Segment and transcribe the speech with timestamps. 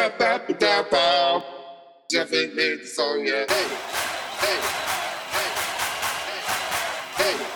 [0.00, 1.44] Ba-da-ba-ba-da-bow.
[2.10, 3.50] Jeff ain't made the song yet.
[3.50, 3.68] Hey,
[4.40, 4.60] hey,
[5.36, 5.50] hey,
[7.18, 7.49] hey, hey,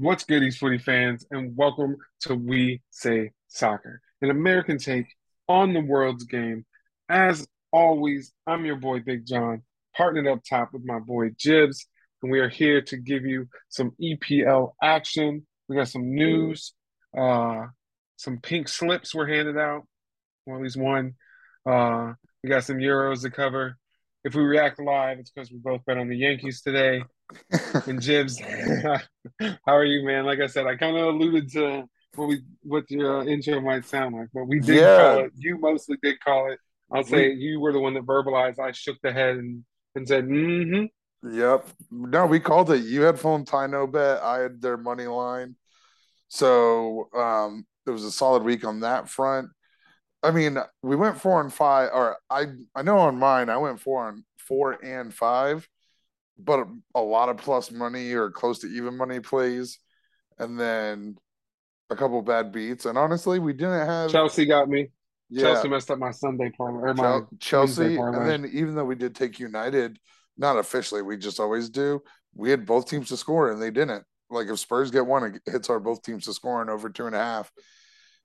[0.00, 5.06] What's good, East Footy fans, and welcome to We Say Soccer, an American take
[5.48, 6.64] on the world's game.
[7.08, 9.62] As always, I'm your boy Big John,
[9.96, 11.84] partnered up top with my boy Jibs,
[12.22, 15.44] and we are here to give you some EPL action.
[15.68, 16.74] We got some news,
[17.18, 17.66] uh,
[18.14, 19.82] some pink slips were handed out,
[20.46, 21.14] or at least one.
[21.68, 22.12] Uh,
[22.44, 23.76] we got some Euros to cover.
[24.22, 27.02] If we react live, it's because we both bet on the Yankees today.
[27.86, 28.42] And Jibs,
[28.82, 29.00] how
[29.66, 30.24] are you, man?
[30.24, 31.84] Like I said, I kind of alluded to
[32.14, 34.96] what we what your uh, intro might sound like, but we did Yeah.
[34.96, 35.32] call it.
[35.36, 36.58] You mostly did call it.
[36.90, 38.58] I'll say you were the one that verbalized.
[38.58, 40.86] I shook the head and, and said, "Mm-hmm."
[41.30, 41.68] Yep.
[41.90, 42.84] No, we called it.
[42.84, 44.22] You had full tie no bet.
[44.22, 45.56] I had their money line.
[46.28, 49.48] So um it was a solid week on that front.
[50.22, 53.80] I mean, we went four and five, or I I know on mine I went
[53.80, 55.68] four and four and five,
[56.38, 59.78] but a, lot of plus money or close to even money plays,
[60.38, 61.16] and then
[61.90, 62.86] a couple bad beats.
[62.86, 64.88] And honestly, we didn't have Chelsea got me.
[65.30, 68.94] yeah, Chelsea messed up my Sunday parlay or my Chelsea, and then even though we
[68.94, 69.98] did take United,
[70.36, 72.00] not officially, we just always do.
[72.34, 74.04] We had both teams to score, and they didn't.
[74.30, 77.06] Like if Spurs get one, it hits our both teams to score in over two
[77.06, 77.50] and a half.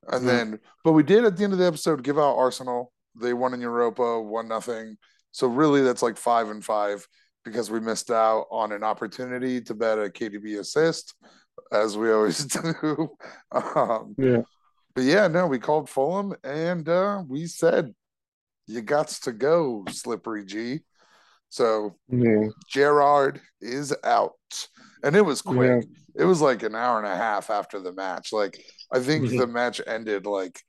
[0.10, 0.28] And Mhm.
[0.28, 2.92] then, but we did at the end of the episode give out Arsenal.
[3.16, 4.98] They won in Europa, one nothing.
[5.32, 7.08] So really, that's like five and five
[7.44, 11.14] because we missed out on an opportunity to bet a KDB assist,
[11.72, 13.10] as we always do.
[13.52, 14.42] Um, yeah,
[14.96, 17.94] but yeah, no, we called Fulham and uh, we said
[18.68, 20.80] you got to go, Slippery G.
[21.50, 24.34] So yeah, Gerrard is out.
[25.04, 25.70] And it was quick.
[25.70, 26.24] yeah.
[26.24, 28.32] It was like an hour and a half after the match.
[28.32, 28.58] Like
[28.92, 29.38] I think Mhm.
[29.38, 30.62] the match ended like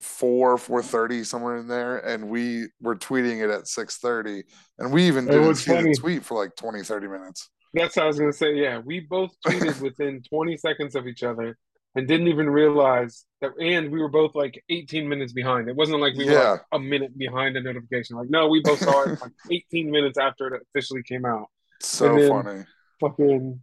[0.00, 1.98] four, four thirty, somewhere in there.
[1.98, 4.44] And we were tweeting it at six thirty.
[4.78, 5.90] And we even It didn't see funny.
[5.90, 7.50] the tweet for like 20, 30 minutes.
[7.74, 8.54] That's what I was gonna say.
[8.54, 11.56] Yeah, we both tweeted within 20 seconds of each other
[11.94, 13.50] and didn't even realize that.
[13.60, 15.68] And we were both like 18 minutes behind.
[15.68, 18.16] It wasn't like we were like a minute behind the notification.
[18.16, 19.32] Like, no, we both saw it like
[19.72, 21.46] 18 minutes after it officially came out.
[21.80, 22.64] So then- funny.
[23.00, 23.60] Fucking,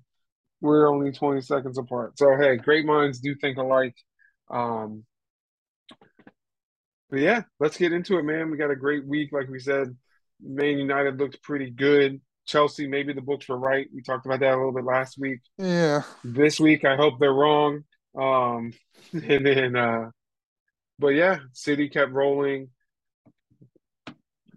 [0.62, 2.18] we're only 20 seconds apart.
[2.18, 3.96] So hey, great minds do think alike.
[4.50, 5.04] Um,
[7.16, 8.52] but yeah, let's get into it, man.
[8.52, 9.96] We got a great week, like we said.
[10.44, 12.20] Man United looked pretty good.
[12.46, 13.88] Chelsea, maybe the books were right.
[13.96, 15.40] We talked about that a little bit last week.
[15.58, 16.02] Yeah.
[16.26, 17.86] This week, I hope they're wrong.
[18.20, 18.74] Um,
[19.14, 20.10] and then, uh,
[21.00, 22.68] but yeah, City kept rolling.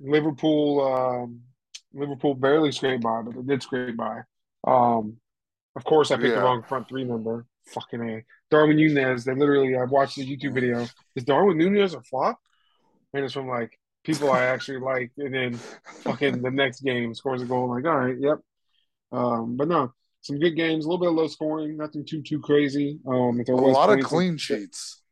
[0.00, 1.42] Liverpool, um,
[1.94, 4.22] Liverpool barely scraped by, but they did scrape by.
[4.66, 5.18] Um,
[5.76, 7.46] of course, I picked the wrong front three number.
[7.66, 8.24] Fucking a.
[8.50, 9.24] Darwin Nunez.
[9.24, 10.88] They literally, I watched the YouTube video.
[11.14, 12.40] Is Darwin Nunez a flop?
[13.14, 15.54] And it's from like people I actually like, and then
[16.02, 17.70] fucking the next game scores a goal.
[17.70, 18.38] Like, all right, yep.
[19.12, 22.40] Um, but no, some good games, a little bit of low scoring, nothing too too
[22.40, 22.98] crazy.
[23.06, 25.02] Um, A lot of clean sheets.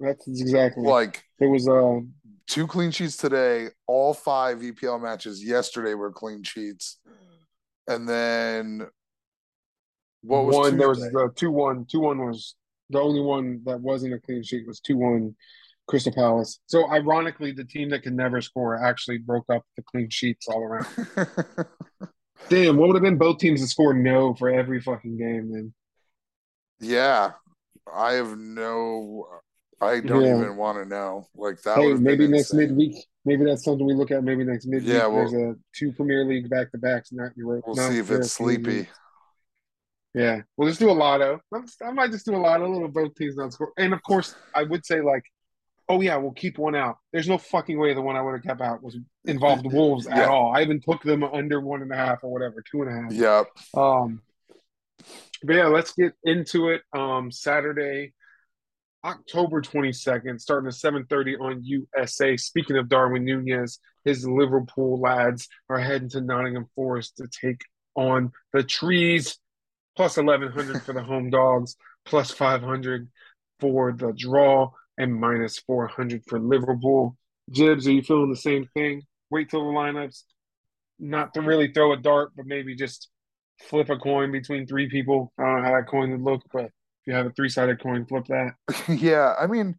[0.00, 0.84] That's exactly.
[0.84, 2.00] Like It was uh,
[2.46, 3.68] two clean sheets today.
[3.86, 6.98] All five EPL matches yesterday were clean sheets,
[7.86, 8.86] and then
[10.22, 10.76] what was one.
[10.76, 11.12] There was Tuesday?
[11.12, 11.86] the two one.
[11.90, 12.54] Two one was
[12.90, 14.66] the only one that wasn't a clean sheet.
[14.66, 15.34] Was two one.
[15.88, 16.60] Crystal Palace.
[16.66, 20.62] So ironically, the team that can never score actually broke up the clean sheets all
[20.62, 20.86] around.
[22.48, 25.72] Damn, what would have been both teams to score no for every fucking game then?
[26.80, 27.30] yeah,
[27.92, 29.26] I have no.
[29.80, 30.36] I don't Yeah.
[30.38, 31.28] even want to know.
[31.36, 31.78] Like that.
[31.78, 32.68] Hey, maybe next insane.
[32.70, 33.06] midweek.
[33.24, 34.22] Maybe that's something we look at.
[34.24, 34.88] Maybe next midweek.
[34.92, 37.12] Yeah, well- there's a two Premier League back to backs.
[37.12, 37.62] Not Euro.
[37.66, 38.88] We'll not see if it's sleepy.
[40.14, 41.40] Yeah, we'll just do a lotto.
[41.54, 42.66] I'm, I might just do a lotto.
[42.66, 43.72] A little both teams not score.
[43.78, 45.24] And of course, I would say like,
[45.92, 46.96] oh yeah, we'll keep one out.
[47.12, 48.96] There's no fucking way the one I would have kept out was
[49.26, 50.56] involved the Wolves at all.
[50.56, 53.12] I even took them under one and a half or whatever, two and a half.
[53.12, 53.46] Yep.
[53.76, 54.22] Um,
[55.42, 56.80] but yeah, let's get into it.
[56.94, 58.14] Um, Saturday,
[59.04, 62.38] October 22nd, starting at 7:30 on USA.
[62.38, 67.60] Speaking of Darwin Nunez, his Liverpool lads are heading to Nottingham Forest to take
[67.94, 69.38] on the Trees.
[69.94, 73.10] Plus 1100 for the home dogs, plus 500
[73.60, 77.16] for the draw, and minus 400 for Liverpool.
[77.50, 79.02] Jibs, are you feeling the same thing?
[79.30, 80.22] Wait till the lineups,
[80.98, 83.08] not to really throw a dart, but maybe just
[83.60, 85.32] flip a coin between three people.
[85.38, 86.70] I don't know how that coin would look, but if
[87.06, 88.54] you have a three-sided coin, flip that.
[88.88, 89.76] yeah, I mean,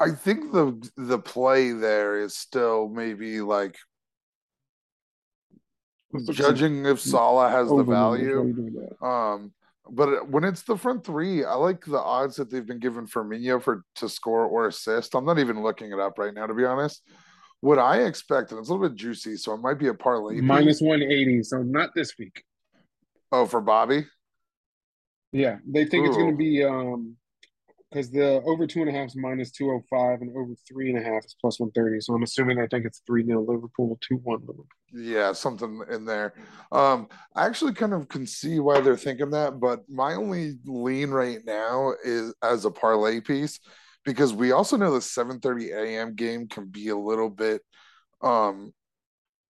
[0.00, 3.76] I think the the play there is still maybe like
[6.32, 8.86] judging if Salah has the value.
[9.02, 9.52] Um,
[9.90, 13.24] but when it's the front three, I like the odds that they've been given for
[13.24, 15.14] Firmino for to score or assist.
[15.14, 17.02] I'm not even looking it up right now, to be honest.
[17.60, 20.40] What I expect, and it's a little bit juicy, so it might be a parlay.
[20.40, 22.44] Minus 180, so not this week.
[23.32, 24.06] Oh, for Bobby?
[25.32, 26.08] Yeah, they think Ooh.
[26.08, 27.16] it's going to be um
[27.94, 31.02] because the over two and a half is minus 205 and over three and a
[31.02, 32.00] half is plus 130.
[32.00, 34.66] So I'm assuming I think it's 3 0 Liverpool, 2 1 Liverpool.
[34.92, 36.34] Yeah, something in there.
[36.72, 41.10] Um, I actually kind of can see why they're thinking that, but my only lean
[41.10, 43.60] right now is as a parlay piece
[44.04, 46.16] because we also know the 7:30 a.m.
[46.16, 47.62] game can be a little bit
[48.22, 48.72] um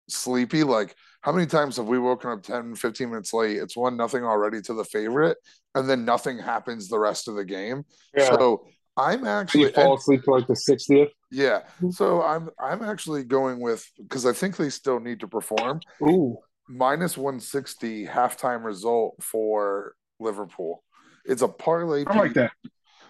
[0.09, 0.65] sleepy.
[0.65, 0.95] Like,
[1.25, 3.57] how many times have we woken up 10, 15 minutes late?
[3.57, 5.39] It's one nothing already to the favorite,
[5.75, 7.85] and then nothing happens the rest of the game.
[8.15, 8.27] Yeah.
[8.27, 8.67] So
[8.99, 11.09] I'm actually you fall and, asleep for like the 60th.
[11.31, 11.61] Yeah.
[11.61, 11.93] Mm-hmm.
[11.93, 15.81] So I'm I'm actually going with because I think they still need to perform.
[16.03, 16.37] Ooh.
[16.69, 20.85] Minus 160 halftime result for Liverpool.
[21.25, 22.05] It's a parlay.
[22.07, 22.53] I like that.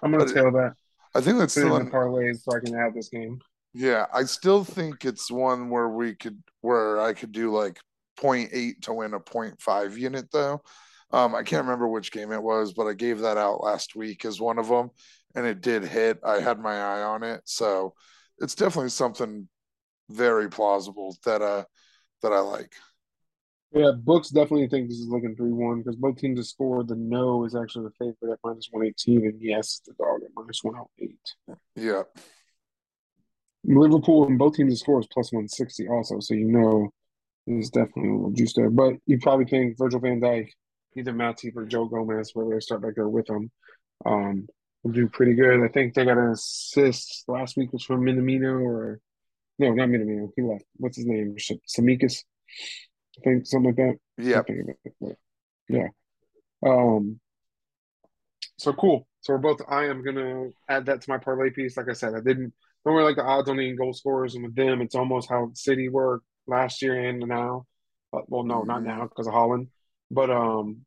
[0.05, 0.75] I'm gonna tell that.
[1.17, 3.41] I think that's still in the parlays so I can have this game.
[3.73, 7.81] Yeah, I still think it's one where we could where I could do like
[8.17, 10.63] 0.8 to win a 0.5 unit though.
[11.11, 14.25] Um, I can't remember which game it was, but I gave that out last week
[14.25, 14.91] as one of them,
[15.35, 16.19] and it did hit.
[16.25, 17.95] I had my eye on it, so
[18.39, 19.49] it's definitely something
[20.11, 21.65] very plausible that uh
[22.23, 22.75] that I like.
[23.73, 26.89] Yeah, books definitely think this is looking three one because both teams have scored.
[26.89, 30.31] The no is actually the favorite at minus one eighteen, and yes, the dog at
[30.35, 31.57] minus one oh eight.
[31.77, 32.03] Yeah.
[33.65, 36.93] Liverpool and both teams have scored is plus 160 also, so you know
[37.47, 38.71] there's definitely a little juice there.
[38.71, 40.49] But you probably think Virgil van Dijk,
[40.97, 43.51] either Matip or Joe Gomez, whether they start back there with them,
[44.07, 44.47] um,
[44.83, 45.63] will do pretty good.
[45.63, 49.01] I think they got an assist last week was from Minamino or
[49.59, 50.31] no, not Minamino.
[50.37, 50.65] He left.
[50.77, 51.37] What's his name?
[51.37, 52.25] Tsimikas.
[53.19, 54.43] I think something like that.
[55.01, 55.13] Yeah.
[55.69, 55.89] Yeah.
[56.67, 57.21] Um.
[58.59, 59.07] So cool.
[59.21, 59.61] So we're both.
[59.69, 61.77] I am gonna add that to my parlay piece.
[61.77, 62.53] Like I said, I didn't
[62.85, 65.51] don't really like the odds on any goal scorers, and with them, it's almost how
[65.55, 67.67] City were last year and now.
[68.13, 69.69] But, well, no, not now because of Haaland,
[70.11, 70.85] but um,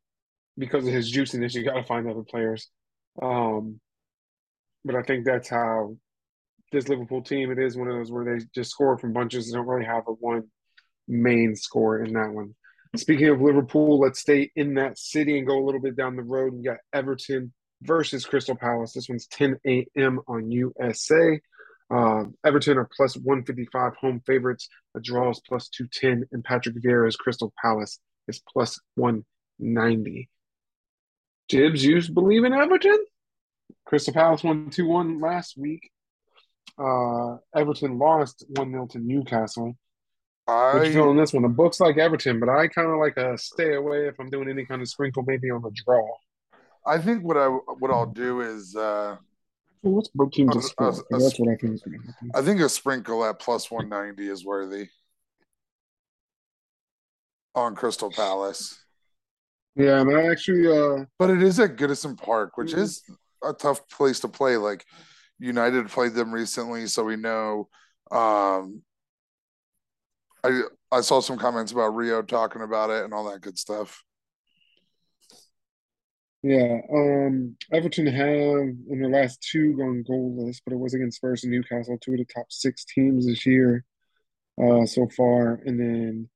[0.56, 2.68] because of his juiciness, you got to find other players.
[3.20, 3.80] Um,
[4.84, 5.96] but I think that's how
[6.72, 7.50] this Liverpool team.
[7.50, 9.50] It is one of those where they just score from bunches.
[9.50, 10.44] They don't really have a one
[11.06, 12.54] main score in that one.
[12.96, 16.22] Speaking of Liverpool, let's stay in that city and go a little bit down the
[16.22, 16.54] road.
[16.54, 17.52] We got Everton
[17.82, 18.92] versus Crystal Palace.
[18.94, 20.20] This one's 10 a.m.
[20.26, 21.40] on USA.
[21.90, 24.68] Um, Everton are plus 155 home favorites.
[24.96, 26.28] A draw is plus 210.
[26.32, 30.28] And Patrick Vieira's Crystal Palace is plus 190.
[31.48, 33.04] Jibs, you believe in Everton?
[33.86, 35.90] Crystal Palace won 2 1 last week.
[36.78, 39.74] Uh, Everton lost 1 0 to Newcastle.
[40.46, 41.42] I What you feeling this one?
[41.42, 44.48] The books like Everton, but I kind of like a stay away if I'm doing
[44.48, 46.06] any kind of sprinkle, maybe on the draw.
[46.86, 49.16] I think what I what I'll do is uh,
[49.82, 50.88] What's both teams a, score?
[50.88, 52.30] A, a, That's what I think is going to happen.
[52.34, 54.88] I think a sprinkle at plus 190 is worthy
[57.54, 58.78] on Crystal Palace.
[59.76, 60.66] Yeah, and I actually.
[60.66, 63.02] uh But it is at Goodison Park, which is
[63.44, 64.56] a tough place to play.
[64.56, 64.84] Like
[65.38, 67.68] United played them recently, so we know.
[68.10, 68.82] Um
[70.42, 74.02] I I saw some comments about Rio talking about it and all that good stuff.
[76.42, 81.42] Yeah, um, Everton have in their last two gone goalless, but it was against Spurs
[81.42, 83.84] and Newcastle, two of the top six teams this year
[84.62, 85.60] uh, so far.
[85.64, 86.28] And then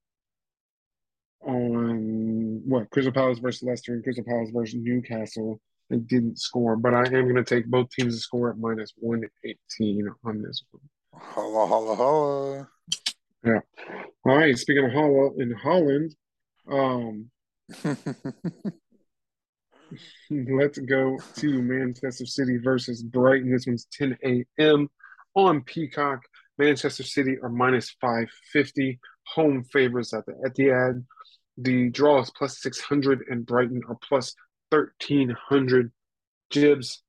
[1.46, 6.74] on what Crystal Palace versus Leicester and Crystal Palace versus Newcastle, they didn't score.
[6.74, 10.42] But I am going to take both teams to score at minus one eighteen on
[10.42, 10.82] this one.
[11.14, 12.68] Holla, holla, holla.
[13.44, 13.60] Yeah.
[14.24, 14.58] All right.
[14.58, 16.14] Speaking of holla in Haaland,
[16.68, 17.30] um.
[20.30, 23.52] Let's go to Manchester City versus Brighton.
[23.52, 24.88] This one's 10 a.m.
[25.34, 26.20] on Peacock.
[26.58, 28.98] Manchester City are minus 550.
[29.34, 31.04] Home favorites at the Etihad.
[31.58, 34.34] The draw is plus 600 and Brighton are plus
[34.70, 35.92] 1300.
[36.52, 37.02] Jibs,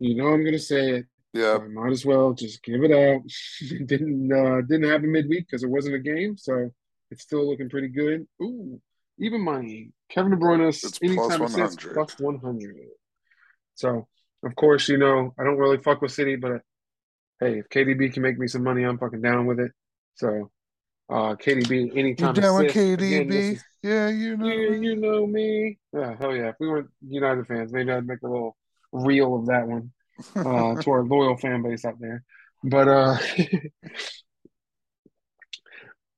[0.00, 1.06] You know I'm gonna say it.
[1.32, 1.58] Yeah.
[1.62, 3.22] I might as well just give it out.
[3.86, 6.70] didn't uh, didn't happen midweek because it wasn't a game, so
[7.10, 8.26] it's still looking pretty good.
[8.42, 8.80] Ooh,
[9.18, 9.92] even money.
[10.10, 11.92] Kevin De Bruyne It's anytime plus assists 100.
[11.92, 12.76] plus one hundred.
[13.74, 14.08] So
[14.44, 16.62] of course, you know I don't really fuck with City, but
[17.40, 19.72] hey, if KDB can make me some money, I'm fucking down with it.
[20.16, 20.50] So
[21.10, 22.76] uh KDB You anytime down with assist.
[22.98, 23.30] Again, KDB?
[23.30, 24.46] is Yeah, you know.
[24.48, 25.78] yeah, you know me.
[25.92, 26.48] Yeah, hell yeah.
[26.50, 28.56] If we weren't United fans, maybe I'd make a little
[28.92, 29.92] reel of that one
[30.44, 32.22] uh, to our loyal fan base out there.
[32.62, 33.18] But uh,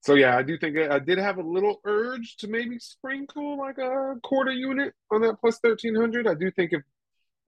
[0.06, 3.78] so yeah, I do think I did have a little urge to maybe sprinkle like
[3.78, 6.28] a quarter unit on that plus thirteen hundred.
[6.28, 6.82] I do think if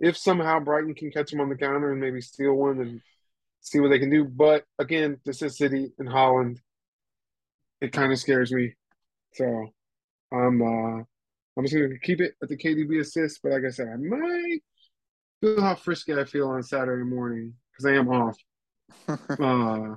[0.01, 3.01] if somehow Brighton can catch them on the counter and maybe steal one and
[3.61, 4.25] see what they can do.
[4.25, 6.57] But again, this is City in Haaland.
[7.81, 8.75] It kind of scares me.
[9.35, 9.73] So
[10.33, 11.03] I'm uh
[11.57, 14.63] I'm just gonna keep it at the KDB assist, but like I said, I might
[15.41, 18.37] feel how frisky I feel on Saturday morning because I am off.
[19.39, 19.95] Uh,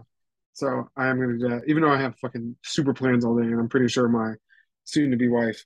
[0.61, 3.47] so I am gonna do that, even though I have fucking super plans all day,
[3.47, 4.33] and I'm pretty sure my
[4.83, 5.65] soon-to-be wife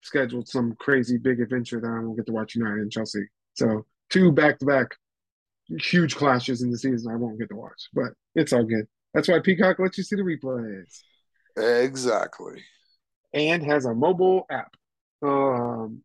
[0.00, 3.26] scheduled some crazy big adventure that I won't get to watch United and Chelsea.
[3.52, 4.96] So two back-to-back
[5.68, 8.86] huge clashes in the season I won't get to watch, but it's all good.
[9.12, 11.02] That's why Peacock lets you see the replays
[11.58, 12.64] exactly.
[13.34, 14.74] and has a mobile app.
[15.22, 16.02] Um,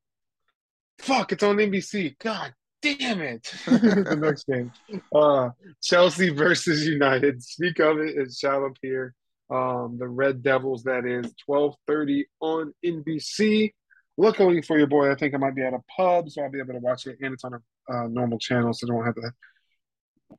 [1.00, 2.20] fuck, it's on NBC.
[2.20, 2.54] God
[2.94, 3.54] damn it!
[3.66, 4.72] the next game,
[5.14, 5.50] uh,
[5.82, 7.42] Chelsea versus United.
[7.44, 9.14] Speak of it, it shall appear.
[9.50, 10.84] Um, the Red Devils.
[10.84, 13.74] That is twelve thirty on NBC.
[14.18, 16.60] Luckily for your boy, I think I might be at a pub, so I'll be
[16.60, 19.16] able to watch it, and it's on a uh, normal channel, so I don't have
[19.16, 19.32] to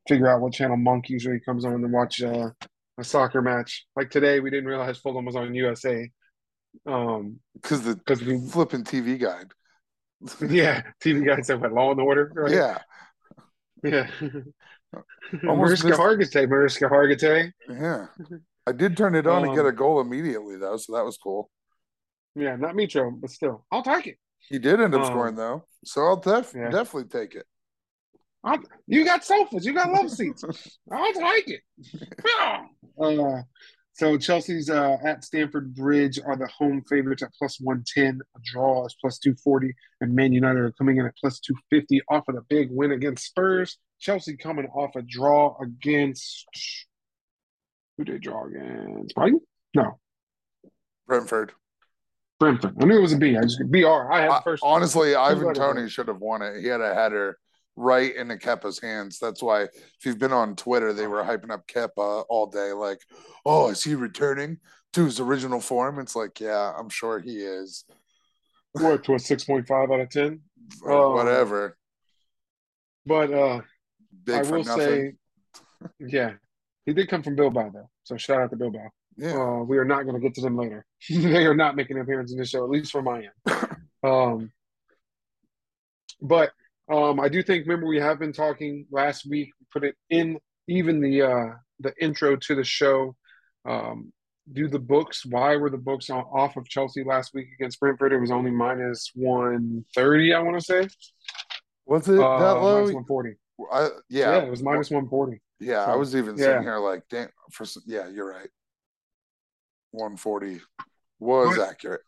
[0.08, 2.50] figure out what channel Monk usually comes on and watch uh,
[2.98, 3.86] a soccer match.
[3.94, 6.10] Like today, we didn't realize Fulham was on USA.
[6.86, 9.52] Um, Because the because we flipping TV guide.
[10.40, 12.50] Yeah, TV guy said what Law and Order, right?
[12.52, 12.78] Yeah.
[13.84, 14.06] yeah.
[15.42, 17.52] Mariska missed- Hargitay, Mariska Hargitay.
[17.68, 18.06] Yeah.
[18.66, 21.18] I did turn it on and get Um, a goal immediately though, so that was
[21.18, 21.50] cool.
[22.34, 24.16] Yeah, not Mitro, but still, I'll take it.
[24.48, 26.70] He did end up Um, scoring though, so I'll def- Yeah.
[26.70, 27.46] definitely take it.
[28.44, 30.44] I'll, you got sofas, you got love seats.
[30.92, 31.60] I'll take it.
[32.98, 33.42] Uh,
[33.98, 38.20] so Chelsea's uh, at Stamford Bridge are the home favorites at plus one ten.
[38.36, 41.54] A draw is plus two forty, and Man United are coming in at plus two
[41.70, 43.78] fifty off of the big win against Spurs.
[43.98, 46.46] Chelsea coming off a draw against
[47.96, 49.14] who did they draw against?
[49.14, 49.40] Brighton?
[49.74, 49.98] No,
[51.06, 51.52] Brentford.
[52.38, 52.74] Brentford.
[52.78, 53.34] I knew it was a B.
[53.34, 54.12] I just BR.
[54.12, 54.62] I had I- first.
[54.62, 56.60] honestly, Ivan Toney should have won it.
[56.60, 57.38] He had a header
[57.76, 59.18] right into Kepa's hands.
[59.18, 63.00] That's why if you've been on Twitter, they were hyping up Kepa all day, like,
[63.44, 64.58] oh, is he returning
[64.94, 65.98] to his original form?
[65.98, 67.84] It's like, yeah, I'm sure he is.
[68.72, 70.40] what to a six point five out of ten.
[70.84, 71.14] Oh.
[71.14, 71.76] whatever.
[73.04, 73.60] But uh,
[74.24, 74.76] Big I will nothing.
[74.76, 75.12] say,
[76.00, 76.32] yeah,
[76.84, 77.88] he did come from Bilbao though.
[78.02, 78.90] So shout out to Bilbao.
[79.16, 79.34] yeah.
[79.36, 80.84] Uh, we are not going to get to them later.
[81.08, 83.66] they are not making an appearance in this show, at least from my end.
[84.02, 84.52] Um,
[86.20, 86.50] but
[86.90, 87.66] um, I do think.
[87.66, 89.50] Remember, we have been talking last week.
[89.60, 90.38] We put it in
[90.68, 91.46] even the uh,
[91.80, 93.16] the intro to the show.
[93.68, 94.12] Um,
[94.52, 95.26] do the books?
[95.26, 98.12] Why were the books on, off of Chelsea last week against Brentford?
[98.12, 100.32] It was only minus one thirty.
[100.32, 100.88] I want to say
[101.86, 102.92] Was it uh, that low?
[102.92, 103.34] one forty.
[103.58, 103.88] Yeah.
[104.08, 104.38] yeah.
[104.38, 105.40] it was minus one forty.
[105.58, 106.44] Yeah, I was even yeah.
[106.44, 107.28] sitting here like, damn.
[107.50, 108.50] For s- yeah, you're right.
[109.92, 110.60] 140
[111.18, 112.02] was But- accurate.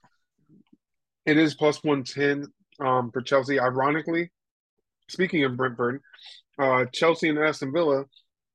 [1.25, 2.47] It is plus 110
[2.87, 3.61] um, for Chelsea.
[3.61, 4.31] Ironically,
[5.09, 6.01] speaking of Brentford,
[6.59, 8.05] uh, Chelsea and Aston Villa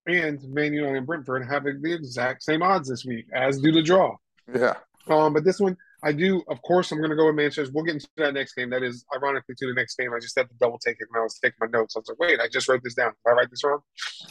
[0.06, 3.82] and Man United and Brentford have the exact same odds this week, as do the
[3.82, 4.16] draw.
[4.54, 4.76] Yeah.
[5.08, 7.72] Um, but this one, I do, of course, I'm going to go with Manchester.
[7.74, 8.70] We'll get into that next game.
[8.70, 10.12] That is, ironically, to the next game.
[10.14, 11.96] I just had to double take it when I was taking my notes.
[11.96, 13.12] I was like, wait, I just wrote this down.
[13.26, 13.80] Did I write this wrong?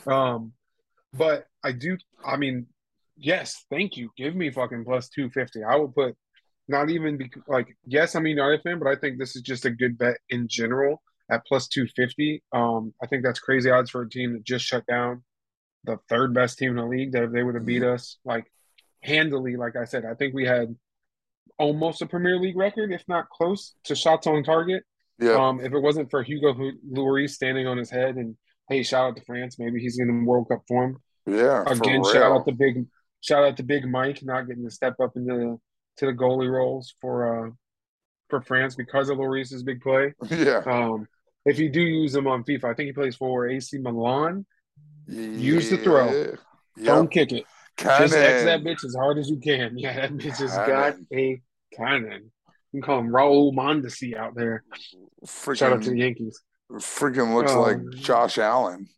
[0.06, 0.52] Um,
[1.14, 2.66] but I do, I mean,
[3.16, 4.10] yes, thank you.
[4.16, 5.64] Give me fucking plus 250.
[5.64, 6.14] I will put
[6.68, 9.64] not even be, like, yes, I'm a United fan, but I think this is just
[9.64, 12.42] a good bet in general at plus 250.
[12.52, 15.22] Um, I think that's crazy odds for a team that just shut down
[15.84, 17.12] the third best team in the league.
[17.12, 18.46] That if they would have beat us like
[19.02, 20.74] handily, like I said, I think we had
[21.58, 24.84] almost a Premier League record, if not close to shots on target.
[25.18, 25.34] Yeah.
[25.34, 28.36] Um, if it wasn't for Hugo Hu- Lloris standing on his head and
[28.68, 31.62] hey, shout out to France, maybe he's in World Cup form yeah.
[31.66, 32.02] again.
[32.04, 32.86] Shout out to big,
[33.20, 35.58] shout out to Big Mike not getting to step up into the
[35.98, 37.50] to the goalie roles for uh
[38.32, 40.14] for France because of Lloris's big play.
[40.30, 40.62] yeah.
[40.64, 41.06] Um,
[41.44, 44.46] if you do use him on FIFA, I think he plays for AC Milan.
[45.06, 46.10] Use the throw.
[46.76, 46.84] Yeah.
[46.86, 47.44] Don't kick it.
[47.76, 49.76] Just X that bitch as hard as you can.
[49.78, 51.42] Yeah, that bitch has got a
[51.76, 52.32] cannon.
[52.72, 54.64] You can call him Raul Mondesi out there.
[55.26, 56.40] Freaking Shout out to the Yankees.
[56.72, 58.88] Freaking looks Um, like Josh Allen.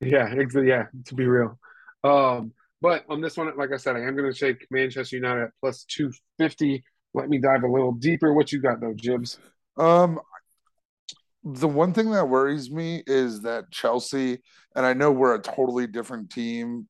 [0.00, 1.60] Yeah, yeah, to be real.
[2.02, 5.44] Um, but on this one, like I said, I am going to take Manchester United
[5.44, 6.82] at plus 250.
[7.16, 8.34] Let me dive a little deeper.
[8.34, 9.38] What you got though, Jibs?
[9.78, 10.20] Um,
[11.42, 14.42] the one thing that worries me is that Chelsea,
[14.74, 16.88] and I know we're a totally different team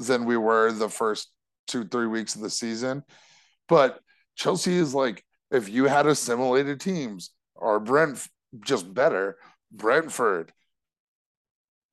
[0.00, 1.28] than we were the first
[1.66, 3.02] two, three weeks of the season,
[3.68, 4.00] but
[4.36, 8.26] Chelsea is like if you had assimilated teams or Brent
[8.64, 9.36] just better,
[9.70, 10.50] Brentford,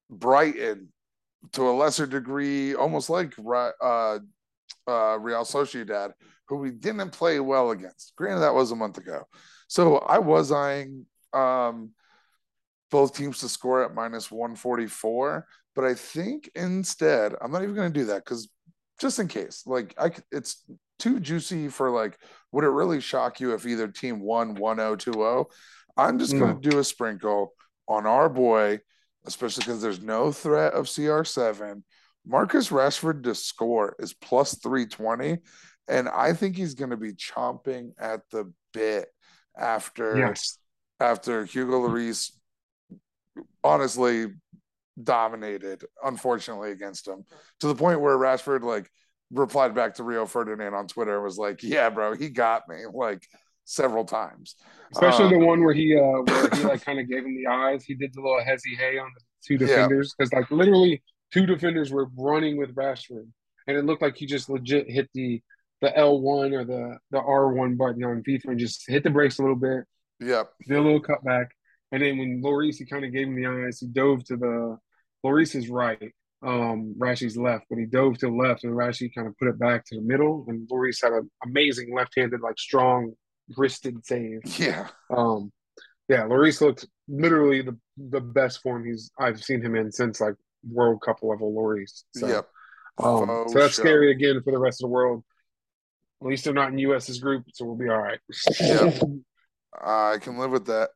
[0.09, 0.93] Brighton,
[1.53, 4.19] to a lesser degree, almost like uh,
[4.87, 6.13] uh, Real Sociedad,
[6.47, 8.13] who we didn't play well against.
[8.15, 9.23] Granted, that was a month ago.
[9.67, 11.91] So I was eyeing um,
[12.91, 17.91] both teams to score at minus 144, but I think instead, I'm not even going
[17.91, 18.49] to do that because
[18.99, 20.63] just in case, like I, it's
[20.99, 22.17] too juicy for like,
[22.51, 25.47] would it really shock you if either team won 1 0 2 0?
[25.97, 27.53] I'm just going to do a sprinkle
[27.87, 28.79] on our boy,
[29.25, 31.83] especially because there's no threat of CR7.
[32.25, 35.37] Marcus Rashford to score is plus 320.
[35.87, 39.07] And I think he's going to be chomping at the bit
[39.57, 40.57] after Yes.
[40.99, 42.31] after Hugo Lloris
[43.63, 44.27] honestly
[45.01, 47.23] dominated, unfortunately, against him
[47.59, 48.89] to the point where Rashford like
[49.31, 52.77] replied back to Rio Ferdinand on Twitter and was like, "Yeah, bro, he got me
[52.91, 53.27] like
[53.65, 54.55] several times."
[54.91, 57.47] Especially Um, the one where he uh where he like kind of gave him the
[57.47, 57.83] eyes.
[57.83, 61.91] He did the little hezzy hey on the two defenders because like literally two defenders
[61.91, 63.27] were running with Rashford,
[63.67, 65.41] and it looked like he just legit hit the
[65.81, 69.09] the L one or the the R one button on FIFA and just hit the
[69.09, 69.83] brakes a little bit,
[70.19, 70.49] Yep.
[70.67, 71.47] did a little cutback,
[71.91, 74.77] and then when Lloris he kind of gave him the eyes, he dove to the
[75.25, 76.11] Lloris is right,
[76.45, 79.59] um Rashi's left, but he dove to the left and Rashi kind of put it
[79.59, 83.13] back to the middle, and Lloris had an amazing left-handed like strong
[83.57, 84.39] wristed save.
[84.59, 84.87] Yeah.
[85.15, 85.51] Um,
[86.07, 90.35] yeah, Lloris looked literally the the best form he's I've seen him in since like
[90.67, 92.03] World Cup level Lloris.
[92.15, 92.47] So, yep.
[93.03, 93.81] um, so that's show.
[93.83, 95.23] scary again for the rest of the world.
[96.21, 98.19] At least they're not in US's group, so we'll be all right.
[98.59, 99.01] Yep.
[99.81, 100.89] I can live with that.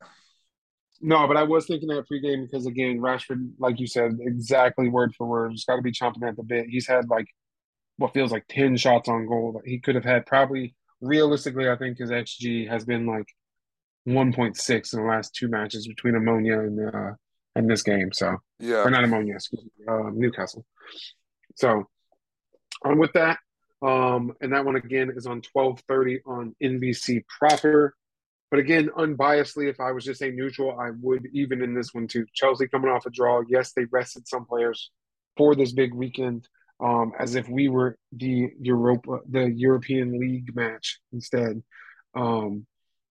[1.02, 5.14] no, but I was thinking that pregame because again, Rashford, like you said, exactly word
[5.18, 6.68] for word, just got to be chomping at the bit.
[6.70, 7.28] He's had like
[7.98, 10.26] what feels like ten shots on goal he could have had.
[10.26, 13.28] Probably realistically, I think his xG has been like
[14.08, 17.12] 1.6 in the last two matches between Omonia and uh
[17.56, 18.12] and this game.
[18.14, 18.84] So Yeah.
[18.84, 20.66] or not Omonia, excuse me, uh, Newcastle.
[21.56, 21.84] So
[22.86, 23.40] I'm with that.
[23.82, 27.96] Um, and that one again is on 12:30 on NBC proper.
[28.52, 32.08] But again, unbiasedly, if I was just a neutral, I would even in this one
[32.08, 32.26] too.
[32.34, 33.44] Chelsea coming off a draw.
[33.48, 34.92] Yes, they rested some players
[35.38, 36.48] for this big weekend,
[36.80, 41.62] um, as if we were the Europa, the European League match instead.
[42.16, 42.66] Um,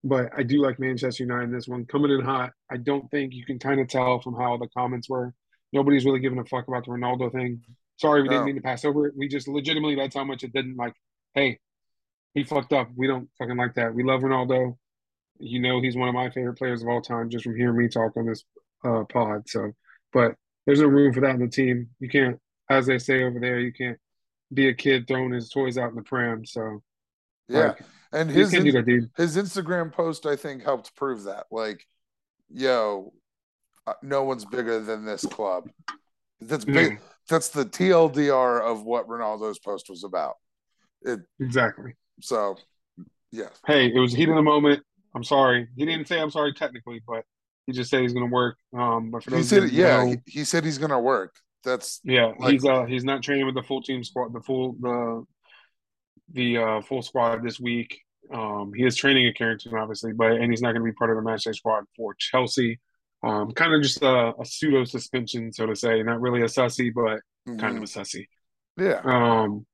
[0.06, 2.52] but I do like Manchester United in this one coming in hot.
[2.72, 5.34] I don't think you can kind of tell from how the comments were.
[5.74, 7.62] Nobody's really giving a fuck about the Ronaldo thing.
[7.98, 9.14] Sorry, we didn't mean to pass over it.
[9.16, 10.94] We just legitimately that's how much it didn't like.
[11.34, 11.60] Hey,
[12.34, 12.90] he fucked up.
[12.96, 13.94] We don't fucking like that.
[13.94, 14.78] We love Ronaldo.
[15.40, 17.88] You know he's one of my favorite players of all time, just from hearing me
[17.88, 18.44] talk on this
[18.84, 19.48] uh, pod.
[19.48, 19.72] So,
[20.14, 21.90] but there's no room for that in the team.
[22.00, 23.98] You can't, as they say over there, you can't
[24.54, 26.46] be a kid throwing his toys out in the pram.
[26.46, 26.82] So,
[27.48, 27.68] Yeah.
[27.68, 27.82] like,
[28.14, 29.10] And his do that, dude.
[29.18, 31.46] his Instagram post, I think, helped prove that.
[31.52, 31.86] Like,
[32.50, 33.14] yo,
[33.88, 35.70] uh, no one's bigger than this club.
[36.42, 36.94] That's big.
[36.94, 36.98] Yeah,
[37.30, 40.36] That's the TLDR of what Ronaldo's post was about.
[41.02, 41.94] It exactly.
[42.22, 42.58] so,
[43.32, 44.84] yeah, Hey, it was heat of the moment.
[45.16, 45.68] I'm sorry.
[45.76, 47.24] He didn't say I'm sorry technically, but
[47.68, 48.58] he just said he's going to work.
[48.78, 51.36] Um, but for he those said, yeah, know- he, he said he's gonna work.
[51.64, 54.76] That's Yeah, Like- he's uh he's not training with the full team squad, the full
[54.80, 55.24] the
[56.34, 58.00] the uh full squad this week.
[58.34, 61.12] Um, he is training at Carrington, obviously, but and he's not going to be part
[61.12, 62.80] of the matchday squad for Chelsea.
[63.24, 66.92] Um, kind of just a, a pseudo suspension, so to say, not really a sussy,
[66.94, 67.22] but
[67.58, 68.28] kind of a sussy.
[68.78, 69.66] yeah, Um,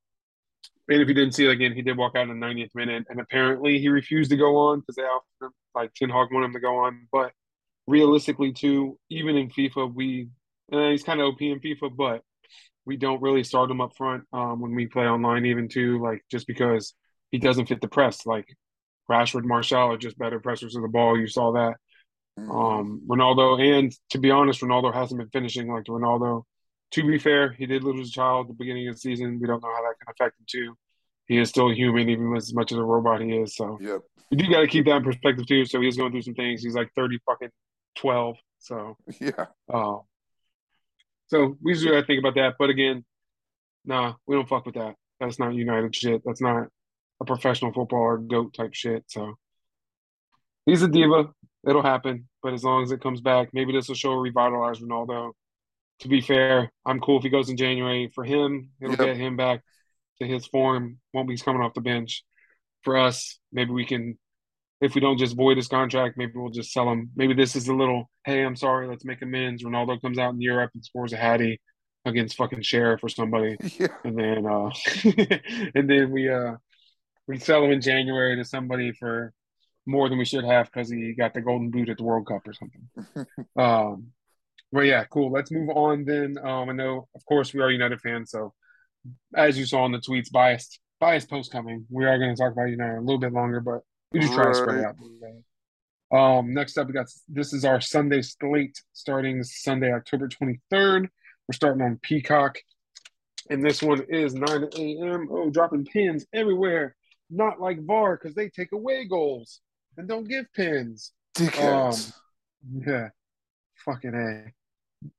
[0.90, 3.06] and if you didn't see it again, he did walk out in the 90th minute,
[3.10, 6.48] and apparently he refused to go on because they offered him, like Ten Hag wanted
[6.48, 7.08] him to go on.
[7.12, 7.32] But
[7.88, 10.30] realistically, too, even in FIFA, we
[10.72, 12.24] uh, he's kind of OP in FIFA, but
[12.86, 16.24] we don't really start him up front um, when we play online, even too, like
[16.32, 16.94] just because
[17.32, 18.26] he doesn't fit the press.
[18.26, 18.48] Like
[19.10, 21.18] Rashford, Martial are just better pressers of the ball.
[21.18, 21.76] You saw that.
[22.40, 22.50] Mhm.
[22.50, 26.44] Um, Ronaldo, and to be honest, Ronaldo hasn't been finishing like Ronaldo.
[26.92, 29.40] To be fair, he did lose his child at the beginning of the season.
[29.40, 30.78] We don't know how that can affect him too.
[31.28, 33.56] He is still human, even as much as a robot he is.
[33.56, 35.66] So yep, you do got to keep that in perspective too.
[35.66, 36.64] So he's going through some things.
[36.64, 37.52] He's like thirty fucking
[37.96, 38.38] twelve.
[38.60, 39.98] So, yeah, uh,
[41.28, 42.56] so we just gotta think about that.
[42.60, 43.06] But again,
[43.86, 44.96] nah, we don't fuck with that.
[45.20, 46.22] That's not United shit.
[46.26, 46.68] That's not
[47.22, 49.04] a professional footballer goat type shit.
[49.08, 49.36] So
[50.66, 51.30] he's a diva.
[51.68, 52.28] It'll happen.
[52.44, 55.32] But as long as it comes back, maybe this will show revitalize Ronaldo.
[56.02, 58.12] To be fair, I'm cool if he goes in January.
[58.16, 59.06] For him, it'll Yep.
[59.06, 59.62] get him back
[60.20, 61.00] to his form.
[61.14, 62.24] Won't be coming off the bench.
[62.84, 64.18] For us, maybe we can,
[64.82, 67.12] if we don't just void his contract, maybe we'll just sell him.
[67.16, 69.64] Maybe this is a little, hey, I'm sorry, let's make amends.
[69.64, 71.62] Ronaldo comes out in Europe and scores a hattie
[72.06, 73.90] against fucking Sheriff or somebody Yeah.
[74.04, 74.72] and then uh
[75.76, 76.54] and then we uh
[77.28, 79.34] we sell him in January to somebody for
[79.92, 82.48] more than we should have because he got the golden boot at the World Cup
[82.48, 83.28] or something.
[83.58, 84.08] um
[84.74, 85.32] but yeah, cool.
[85.32, 86.38] Let's move on then.
[86.44, 88.54] Um I know of course we are United fans, so
[89.36, 91.86] as you saw in the tweets, biased biased post coming.
[91.90, 94.56] We are gonna talk about United a little bit longer, but we just try to
[94.56, 94.96] spread it out.
[96.12, 101.08] Um, next up, we got this is our Sunday slate starting Sunday, October 23rd.
[101.48, 102.58] We're starting on Peacock,
[103.50, 105.28] and this one is 9 a.m.
[105.32, 106.96] Oh, dropping pins everywhere.
[107.30, 109.62] Not like VAR because they take away goals
[109.98, 111.12] and don't give pins.
[111.36, 112.14] Dickheads.
[112.86, 113.10] Yeah,
[113.86, 115.10] fucking a.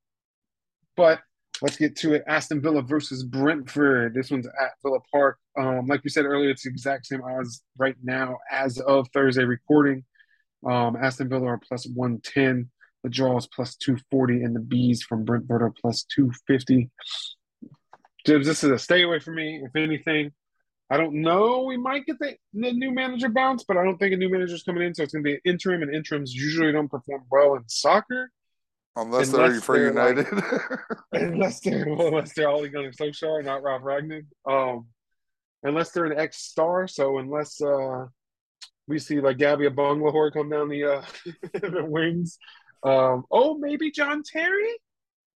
[0.96, 1.20] But
[1.62, 2.24] let's get to it.
[2.26, 4.14] Aston Villa versus Brentford.
[4.14, 5.38] This one's at Villa Park.
[5.58, 9.44] Um, like we said earlier, it's the exact same odds right now as of Thursday
[9.44, 10.04] recording.
[10.68, 12.70] Um, Aston Villa are plus 110.
[13.02, 16.90] The draw is plus 240, and the Bees from Brentford are plus 250.
[18.24, 19.60] Jibs, this is a stay away from me.
[19.64, 20.30] If anything,
[20.92, 21.62] I don't know.
[21.62, 24.62] We might get the, the new manager bounce, but I don't think a new manager's
[24.62, 24.94] coming in.
[24.94, 28.30] So it's going to be an interim, and interims usually don't perform well in soccer
[28.94, 30.42] Unless they're for they're, like- United.
[31.12, 34.26] unless they're well, unless they're Ole Gunnar Solskjaer, not Ralf Rangnick.
[34.46, 34.86] Um,
[35.62, 36.86] unless they're an ex star.
[36.86, 38.06] So unless uh,
[38.86, 41.04] we see like Gabby Agbonlahor come down the uh,
[41.54, 42.38] the wings.
[42.82, 44.76] Um, oh, maybe John Terry.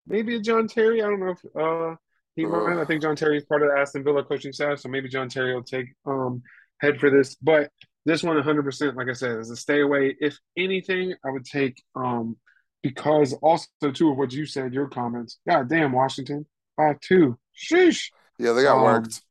[0.07, 1.01] Maybe a John Terry.
[1.01, 1.95] I don't know if uh,
[2.37, 2.81] he might.
[2.81, 5.29] I think John Terry is part of the Aston Villa coaching staff, so maybe John
[5.29, 6.43] Terry will take um,
[6.81, 7.37] head for this.
[7.37, 7.71] But
[8.05, 10.17] this one, 100%, like I said, is a stay away.
[10.21, 12.37] If anything, I would take um,
[12.83, 15.39] because also too of what you said, your comments.
[15.49, 17.39] God damn, Washington, five two.
[17.57, 18.11] Sheesh.
[18.39, 19.23] yeah, they got Um, worked.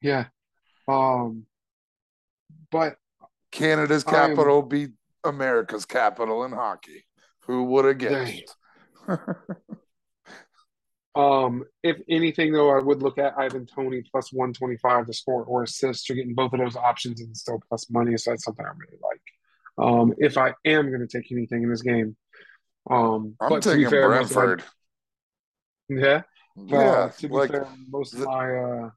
[0.00, 0.26] Yeah.
[0.86, 1.46] Um,
[2.70, 2.96] but
[3.50, 4.90] Canada's capital beat
[5.24, 7.06] America's capital in hockey.
[7.46, 8.54] Who would have guessed?
[11.14, 15.12] um, if anything though, I would look at Ivan Toney plus one twenty five to
[15.12, 16.08] score or assist.
[16.08, 18.98] You're getting both of those options and still plus money, so that's something I really
[19.02, 19.20] like.
[19.78, 22.16] Um, if I am going to take anything in this game,
[22.90, 24.64] um, I'm but to be taking fair, most my- Brentford.
[25.88, 26.22] yeah,
[26.56, 28.90] Yeah, uh, to be like fair, most of my uh,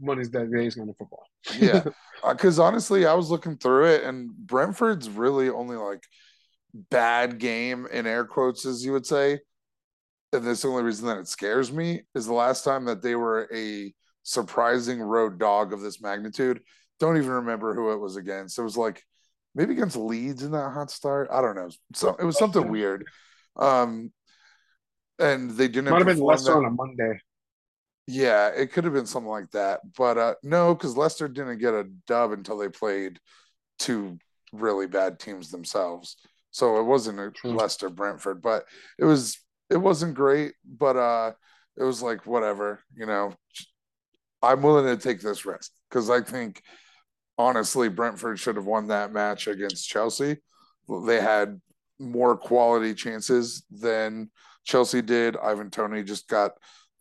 [0.00, 1.26] money's that day is going to football.
[1.58, 1.84] yeah,
[2.28, 6.04] because honestly, I was looking through it, and Brentford's really only like
[6.90, 9.40] bad game in air quotes, as you would say.
[10.32, 13.14] And that's the only reason that it scares me is the last time that they
[13.14, 16.60] were a surprising road dog of this magnitude.
[16.98, 18.58] Don't even remember who it was against.
[18.58, 19.02] It was like
[19.54, 21.28] maybe against Leeds in that hot start.
[21.30, 21.70] I don't know.
[21.94, 23.06] So it was something weird.
[23.56, 24.12] Um,
[25.18, 27.18] and they didn't Might have been Leicester that- on a Monday.
[28.06, 29.80] yeah, it could have been something like that.
[29.96, 33.18] But uh no, because Leicester didn't get a dub until they played
[33.78, 34.18] two
[34.52, 36.16] really bad teams themselves.
[36.50, 37.52] So it wasn't a True.
[37.52, 38.64] Leicester Brentford, but
[38.98, 39.38] it was
[39.70, 41.32] it wasn't great, but uh
[41.78, 43.34] it was like whatever, you know.
[44.42, 46.62] I'm willing to take this risk because I think
[47.38, 50.36] honestly Brentford should have won that match against Chelsea.
[51.06, 51.60] They had
[51.98, 54.30] more quality chances than
[54.64, 55.36] Chelsea did.
[55.36, 56.52] Ivan Toney just got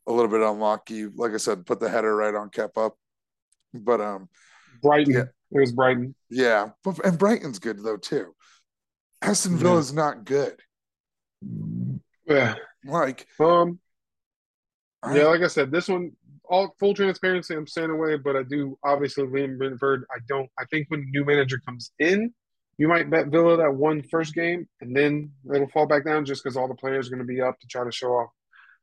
[0.08, 1.06] a little bit unlucky.
[1.06, 2.92] Like I said, put the header right on Kepa.
[3.74, 4.30] But um,
[4.82, 5.14] Brighton.
[5.14, 5.24] Yeah.
[5.52, 6.16] It was Brighton.
[6.30, 8.34] yeah, but and Brighton's good though too.
[9.22, 9.64] Aston Yeah.
[9.64, 10.60] Villa's not good.
[12.28, 12.56] Yeah.
[12.84, 13.80] Like, Um.
[15.04, 16.12] I- Yeah, like I said, this one,
[16.46, 20.06] all full transparency, I'm staying away, but I do obviously lean Brentford.
[20.12, 20.50] I don't.
[20.60, 22.34] I think when new manager comes in,
[22.78, 26.44] you might bet Villa that one first game, and then it'll fall back down just
[26.44, 28.30] because all the players are going to be up to try to show off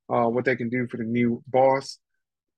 [0.08, 1.98] uh, what they can do for the new boss.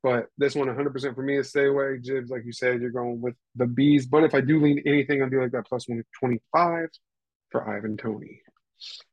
[0.03, 1.99] But this one, 100% for me is stay away.
[2.03, 4.07] Jibs, like you said, you're going with the bees.
[4.07, 6.89] But if I do lean anything, I'll do like that plus 125
[7.51, 8.43] for Ivan Toney.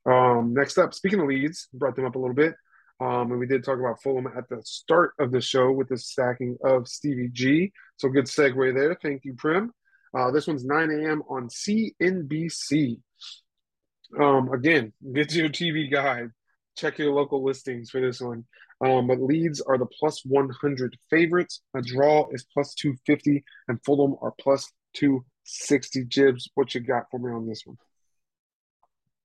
[0.05, 2.55] Um, next up, speaking of Leeds, brought them up a little bit.
[3.01, 5.97] Um, and we did talk about Fulham at the start of the show with the
[5.97, 7.71] stacking of Stevie G.
[7.97, 8.95] So good segue there.
[9.01, 9.71] Thank you, Prim.
[10.15, 11.23] Uh, this one's 9 a.m.
[11.27, 12.99] on CNBC.
[14.19, 16.29] Um, again, get to your TV guide.
[16.77, 18.45] Check your local listings for this one.
[18.83, 21.61] Um, but Leeds are the plus 100 favorites.
[21.75, 26.05] A draw is plus 250, and Fulham are plus 260.
[26.05, 27.63] Jibs, what you got for me on this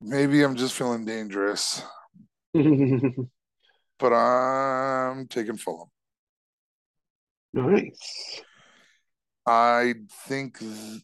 [0.00, 1.82] maybe I'm just feeling dangerous,
[2.54, 5.88] but I'm taking Fulham.
[7.52, 8.40] nice.
[9.46, 9.94] I
[10.26, 11.02] think th-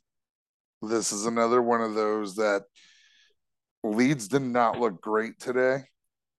[0.83, 2.63] this is another one of those that
[3.85, 5.85] Leeds did not look great today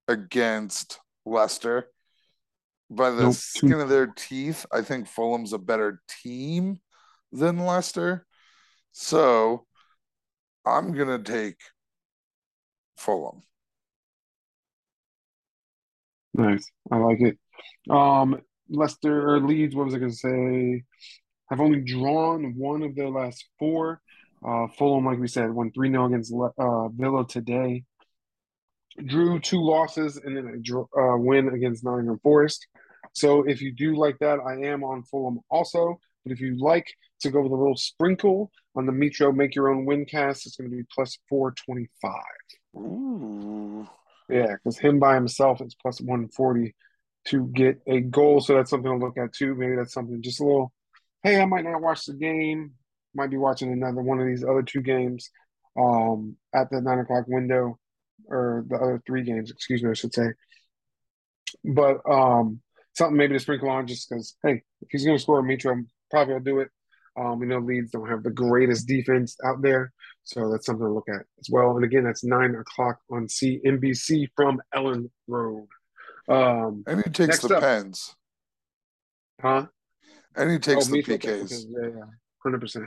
[0.08, 1.88] against Leicester.
[2.90, 3.34] By the Nope.
[3.34, 6.80] skin of their teeth, I think Fulham's a better team
[7.32, 8.26] than Leicester.
[8.92, 9.66] So
[10.66, 11.56] I'm gonna take
[12.96, 13.42] Fulham.
[16.34, 16.70] Nice.
[16.90, 17.38] I like it.
[17.88, 20.82] Um, Leicester or Leeds, what was I going to say?
[21.50, 24.00] Have only drawn one of their last four.
[24.44, 27.84] Uh, Fulham, like we said, won 3 0 against uh, Villa today.
[29.06, 32.66] Drew two losses and then a uh, win against Nottingham Forest.
[33.12, 35.98] So if you do like that, I am on Fulham also.
[36.24, 36.86] But if you like
[37.20, 40.56] to go with a little sprinkle on the Mitro Make Your Own Win cast, it's
[40.56, 42.12] going to be plus 425.
[42.76, 43.88] Ooh.
[44.28, 46.74] Yeah, because him by himself is plus 140
[47.28, 48.40] to get a goal.
[48.40, 49.54] So that's something to look at too.
[49.54, 50.72] Maybe that's something just a little,
[51.22, 52.72] hey, I might not watch the game.
[53.14, 55.30] Might be watching another one of these other two games
[55.78, 57.78] um, at the nine o'clock window,
[58.26, 60.28] or the other three games, excuse me, I should say.
[61.64, 62.60] But um,
[62.94, 65.84] something maybe to sprinkle on just because, hey, if he's going to score a Mitro,
[66.10, 66.70] probably I'll do it.
[67.16, 69.92] Um, we know Leeds don't have the greatest defense out there,
[70.24, 71.76] so that's something to look at as well.
[71.76, 75.68] And again, that's nine o'clock on CNBC from Elland Road.
[76.28, 77.62] Um, And he takes the up.
[77.62, 78.14] pens.
[79.40, 79.66] huh?
[80.36, 81.64] And he takes Oh, the PKs.
[81.70, 82.04] Yeah, yeah,
[82.42, 82.86] hundred percent.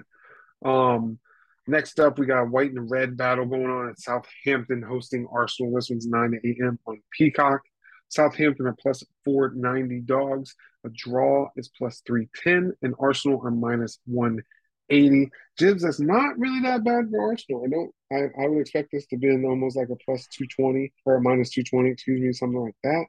[0.66, 1.20] Um,
[1.68, 5.74] next up, we got white and red battle going on at Southampton hosting Arsenal.
[5.76, 6.80] This one's nine a.m.
[6.86, 7.62] on Peacock.
[8.10, 10.56] Southampton are plus four ninety dogs.
[10.88, 14.42] A draw is plus three ten, and Arsenal are minus one
[14.90, 15.30] eighty.
[15.60, 17.66] Jibs, that's not really that bad for Arsenal.
[17.66, 17.92] I don't.
[18.10, 21.16] I, I would expect this to be in almost like a plus two twenty or
[21.16, 21.92] a minus two twenty.
[21.92, 23.06] Excuse me, something like that.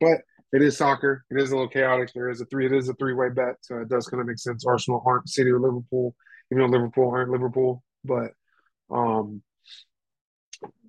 [0.00, 0.22] But
[0.52, 1.24] it is soccer.
[1.30, 2.10] It is a little chaotic.
[2.14, 2.66] There is a three.
[2.66, 4.64] It is a three way bet, so it does kind of make sense.
[4.66, 6.14] Arsenal aren't City or Liverpool,
[6.50, 7.82] even though Liverpool aren't Liverpool.
[8.04, 8.32] But
[8.90, 9.42] um,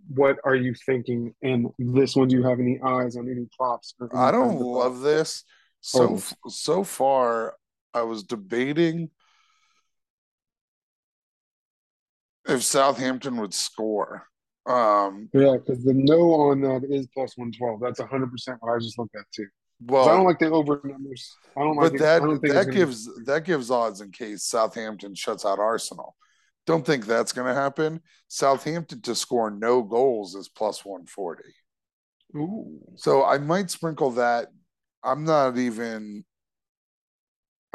[0.07, 2.27] what are you thinking in this one?
[2.27, 3.93] Do you have any eyes on any props?
[4.13, 5.43] I don't love this.
[5.85, 6.49] So Oh.
[6.49, 7.55] so far,
[7.93, 9.11] I was debating
[12.47, 14.25] if Southampton would score.
[14.65, 17.79] Um, Yeah, because the no on that is plus one twelve.
[17.81, 19.45] That's hundred percent what I just looked at too.
[19.79, 21.37] well, I don't like the over numbers.
[21.55, 21.99] I don't like but it.
[21.99, 25.59] that I don't think that gonna gives that gives odds in case Southampton shuts out
[25.59, 26.15] Arsenal.
[26.65, 28.01] Don't think that's going to happen.
[28.27, 31.43] Southampton to score no goals is plus 140.
[32.37, 32.79] Ooh.
[32.95, 34.47] So I might sprinkle that.
[35.05, 36.25] I'm not even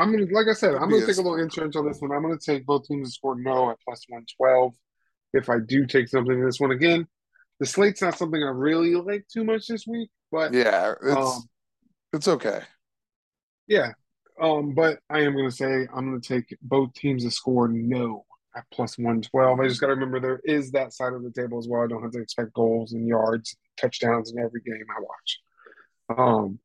[0.00, 2.10] I'm gonna, like I said, I'm gonna take a little insurance on this one.
[2.12, 4.74] I'm gonna take both teams to score no at plus one twelve.
[5.34, 7.06] If I do take something in this one again,
[7.60, 11.42] the slate's not something I really like too much this week, but yeah, it's um,
[12.14, 12.62] it's okay.
[13.68, 13.92] yeah.
[14.40, 18.24] Um, but I am gonna say I'm gonna take both teams to score no
[18.56, 19.60] at plus one twelve.
[19.60, 21.82] I just gotta remember there is that side of the table as well.
[21.82, 26.18] I don't have to expect goals and yards, touchdowns in every game I watch.
[26.18, 26.58] Um,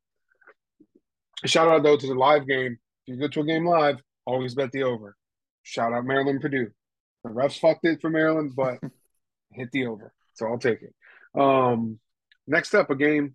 [1.44, 2.78] shout out though to the live game.
[3.06, 5.16] If you go to a game live, always bet the over.
[5.62, 6.70] Shout out Maryland Purdue.
[7.24, 8.78] The refs fucked it for Maryland, but
[9.52, 10.12] hit the over.
[10.34, 10.94] So I'll take it.
[11.40, 11.98] Um,
[12.46, 13.34] next up, a game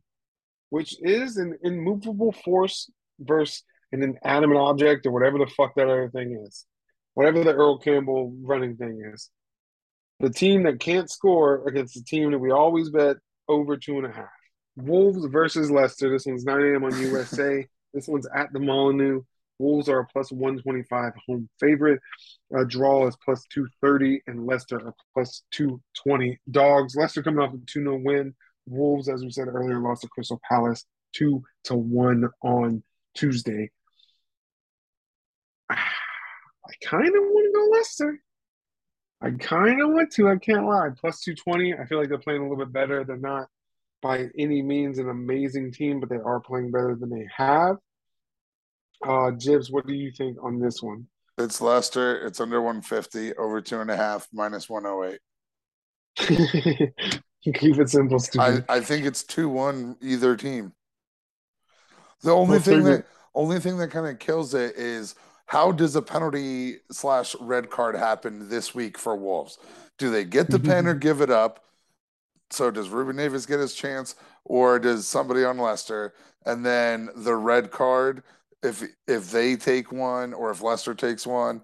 [0.70, 6.10] which is an immovable force versus an inanimate object or whatever the fuck that other
[6.10, 6.66] thing is.
[7.14, 9.30] Whatever the Earl Campbell running thing is.
[10.22, 13.18] The team that can't score against the team that we always bet
[13.50, 14.30] over two and a half.
[14.78, 16.10] Wolves versus Leicester.
[16.10, 16.86] This one's 9 a.m.
[16.86, 17.68] on USA.
[17.94, 19.22] this one's at the Molyneux.
[19.60, 22.02] Wolves are a plus 125 home favorite.
[22.68, 26.96] Draw is plus 230, and Leicester are plus 220 dogs.
[26.96, 28.34] Leicester coming off a 2 0 win.
[28.66, 32.84] Wolves, as we said earlier, lost to Crystal Palace 2 to 1 on
[33.16, 33.70] Tuesday.
[35.70, 38.20] I kind of want to go Leicester.
[39.22, 40.30] I kind of want to.
[40.30, 40.90] I can't lie.
[41.00, 41.76] Plus 220.
[41.76, 43.04] I feel like they're playing a little bit better.
[43.04, 43.48] They're not
[44.02, 47.78] by any means an amazing team, but they are playing better than they have.
[49.06, 51.08] Uh, Jibs, what do you think on this one?
[51.38, 52.26] It's Leicester.
[52.26, 55.20] It's under 150, over two and a half, minus 108.
[57.56, 58.60] Keep it simple, I.
[58.70, 60.74] I think it's two one either team.
[62.22, 65.16] The only Well, thing that only thing that kind of kills it is
[65.48, 69.58] how does a penalty slash red card happen this week for Wolves?
[69.98, 71.66] Do they get the pen or give it up?
[72.52, 76.14] So does Ruben Neves get his chance, or does somebody on Leicester?
[76.46, 78.24] And then the red card,
[78.64, 81.62] if if they take one or if Leicester takes one,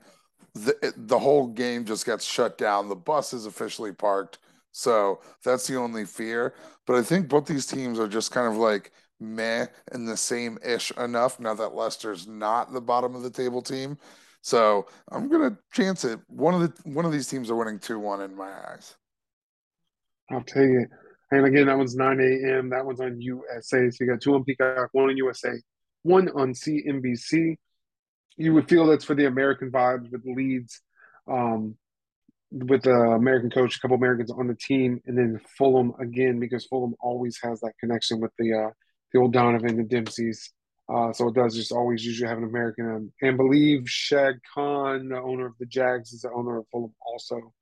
[0.53, 2.89] the the whole game just gets shut down.
[2.89, 4.39] The bus is officially parked.
[4.71, 6.53] So that's the only fear.
[6.85, 10.59] But I think both these teams are just kind of like meh and the same
[10.63, 13.97] ish enough now that Leicester's not the bottom of the table team.
[14.41, 16.19] So I'm gonna chance it.
[16.27, 18.95] One of the one of these teams are winning two one in my eyes.
[20.31, 20.87] I'll tell you.
[21.31, 22.69] And again, that one's 9 a.m.
[22.69, 23.89] That one's on USA.
[23.89, 25.51] So you got two on Peacock, one on USA,
[26.03, 27.55] one on CNBC.
[28.37, 30.81] You would feel that's for the American vibes with Leeds,
[31.29, 31.75] um,
[32.51, 36.65] with the American coach, a couple Americans on the team, and then Fulham again because
[36.65, 38.69] Fulham always has that connection with the uh,
[39.11, 40.53] the old Donovan and Dempsey's.
[40.89, 43.11] Uh, so it does just always usually have an American.
[43.21, 47.53] And believe Shad Khan, the owner of the Jags, is the owner of Fulham also.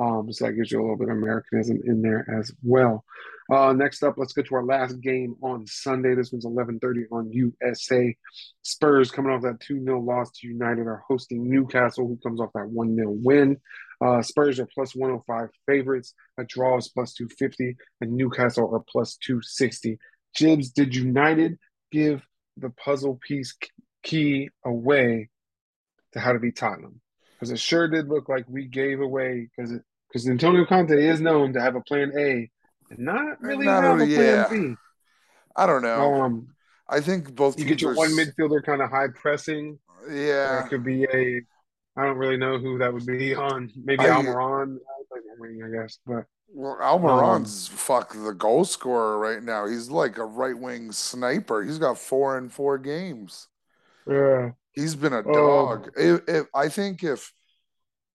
[0.00, 3.04] Um, so that gives you a little bit of Americanism in there as well.
[3.52, 6.14] Uh, next up, let's get to our last game on Sunday.
[6.14, 8.16] This one's 11:30 on USA.
[8.62, 12.70] Spurs coming off that 2-0 loss to United are hosting Newcastle, who comes off that
[12.70, 13.60] 1-0 win.
[14.00, 16.14] Uh, Spurs are plus 105 favorites.
[16.38, 19.98] A draw is plus 250, and Newcastle are plus 260.
[20.34, 21.58] Jibs, did United
[21.90, 22.22] give
[22.56, 23.54] the puzzle piece
[24.02, 25.28] key away
[26.12, 27.00] to how to beat Tottenham?
[27.34, 29.72] Because it sure did look like we gave away because
[30.10, 32.50] because Antonio Conte is known to have a plan A
[32.90, 34.48] and not really Not have a plan yeah.
[34.50, 34.74] B.
[35.56, 36.22] I don't know.
[36.22, 36.48] Um,
[36.88, 39.78] I think both you get your one midfielder kind of high pressing.
[40.10, 41.40] Yeah, That could be a.
[41.96, 43.70] I don't really know who that would be on.
[43.76, 44.78] Maybe I- Almiron,
[45.42, 45.98] I guess.
[46.06, 49.66] But Well, Um, Almiron's fuck the goal scorer right now.
[49.66, 51.62] He's like a right wing sniper.
[51.62, 53.48] He's got four in four games.
[54.06, 55.32] yeah, He's been a Oh.
[55.32, 55.90] dog.
[55.96, 57.32] If, if I think if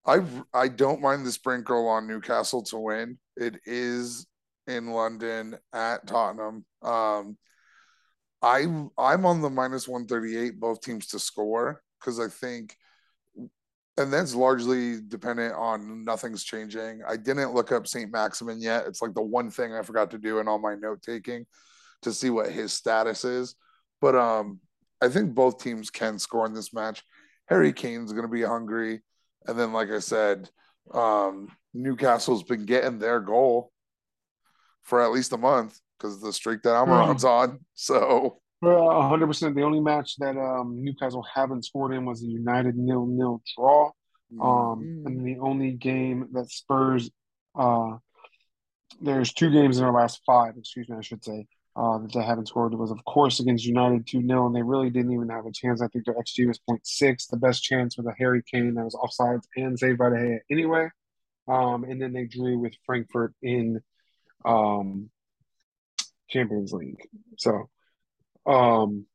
[0.05, 0.21] I
[0.53, 4.27] I don't mind the sprinkle on Newcastle to win, it is
[4.67, 6.65] in London at Tottenham.
[6.81, 7.37] Um,
[8.41, 8.61] I
[8.97, 12.75] I'm on the minus one thirty eight both teams to score because I think,
[13.97, 17.01] and that's largely dependent on nothing's changing.
[17.07, 18.85] I didn't look up Saint Maximin yet.
[18.87, 21.45] It's like the one thing I forgot to do in all my note taking
[22.03, 23.55] to see what his status is.
[24.01, 24.59] But um,
[25.01, 27.03] I think both teams can score in this match.
[27.47, 29.01] Harry Kane's going to be hungry,
[29.47, 30.49] and then like I said,
[30.93, 33.71] um, Newcastle's been getting their goal
[34.83, 37.59] for at least a month because of the streak that Almiron's on.
[37.77, 39.55] So hundred percent.
[39.55, 43.91] The only match that um, Newcastle haven't scored in was a United nil nil draw.
[44.41, 47.09] Um, mm, and the only game that Spurs,
[47.57, 47.97] uh,
[49.01, 52.23] there's two games in their last five, excuse me, I should say, uh, that they
[52.23, 52.73] haven't scored.
[52.73, 55.81] Was, of course, against United 2 0, and they really didn't even have a chance.
[55.81, 57.27] I think their XG was 0.6.
[57.27, 60.39] The best chance was a Harry Kane that was offsides and saved by the head
[60.49, 60.89] anyway.
[61.47, 63.81] Um, and then they drew with Frankfurt in
[64.45, 65.09] um,
[66.29, 67.07] Champions League.
[67.37, 67.69] So,
[68.45, 69.05] um,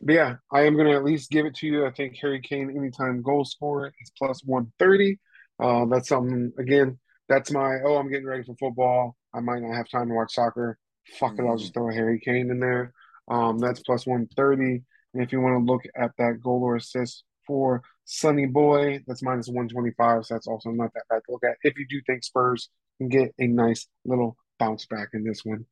[0.00, 1.86] but yeah, I am going to at least give it to you.
[1.86, 5.18] I think Harry Kane, anytime goal scorer, is plus 130.
[5.60, 9.16] Uh, that's something, again, that's my, oh, I'm getting ready for football.
[9.34, 10.78] I might not have time to watch soccer.
[11.18, 12.92] Fuck it, I'll just throw a Harry Kane in there.
[13.28, 14.82] Um, that's plus 130.
[15.14, 19.22] And if you want to look at that goal or assist for Sonny Boy, that's
[19.22, 20.26] minus 125.
[20.26, 22.68] So that's also not that bad to look at if you do think Spurs
[22.98, 25.64] can get a nice little bounce back in this one.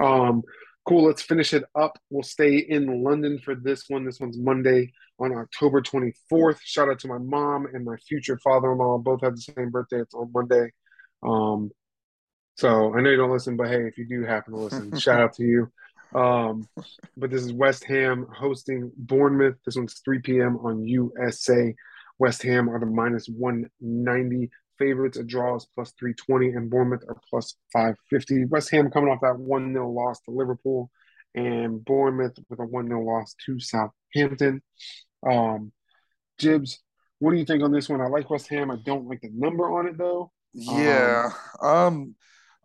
[0.00, 0.42] Um,
[0.86, 1.04] cool.
[1.04, 1.98] Let's finish it up.
[2.10, 4.04] We'll stay in London for this one.
[4.04, 6.58] This one's Monday on October 24th.
[6.62, 8.98] Shout out to my mom and my future father-in-law.
[8.98, 10.00] Both have the same birthday.
[10.00, 10.72] It's on Monday.
[11.22, 11.70] Um,
[12.56, 15.20] so I know you don't listen, but hey, if you do happen to listen, shout
[15.20, 15.72] out to you.
[16.14, 16.68] Um,
[17.16, 19.56] but this is West Ham hosting Bournemouth.
[19.66, 20.58] This one's 3 p.m.
[20.58, 21.74] on USA.
[22.18, 25.18] West Ham are the minus 190 favorites.
[25.18, 28.44] A draw is plus 320, and Bournemouth are plus 550.
[28.46, 30.90] West Ham coming off that 1 0 loss to Liverpool,
[31.34, 34.62] and Bournemouth with a 1 0 loss to Southampton.
[35.28, 35.72] Um,
[36.38, 36.80] Jibs,
[37.18, 38.00] what do you think on this one?
[38.00, 38.70] I like West Ham.
[38.70, 40.30] I don't like the number on it, though.
[40.52, 41.30] yeah.
[41.60, 42.14] Um,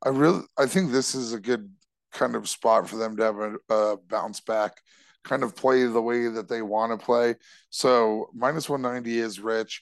[0.04, 1.70] I really I think this is a good
[2.12, 4.78] kind of spot for them to have a, a bounce back,
[5.24, 7.36] kind of play the way that they want to play.
[7.70, 9.82] So minus 190 is rich.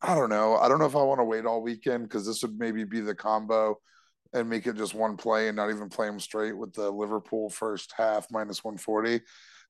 [0.00, 0.56] I don't know.
[0.56, 3.00] I don't know if I want to wait all weekend because this would maybe be
[3.00, 3.78] the combo
[4.32, 7.50] and make it just one play and not even play them straight with the Liverpool
[7.50, 9.20] first half minus 140.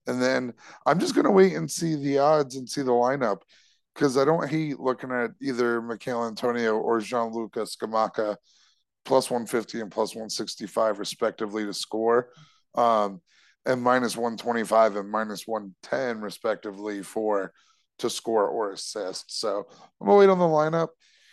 [0.06, 0.52] And then
[0.86, 3.42] I'm just going to wait and see the odds and see the lineup
[3.94, 8.36] because I don't hate looking at either Michael Antonio or Gianluca Scamacca
[9.08, 12.28] plus 150 and plus 165 respectively to score.
[12.74, 13.20] Um,
[13.66, 17.52] and minus 125 and minus 110 respectively for
[17.98, 19.40] to score or assist.
[19.40, 19.66] So
[20.00, 20.88] I'm gonna wait on the lineup,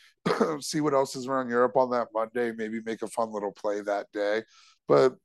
[0.63, 3.81] see what else is around Europe on that Monday, maybe make a fun little play
[3.81, 4.43] that day.
[4.87, 5.15] But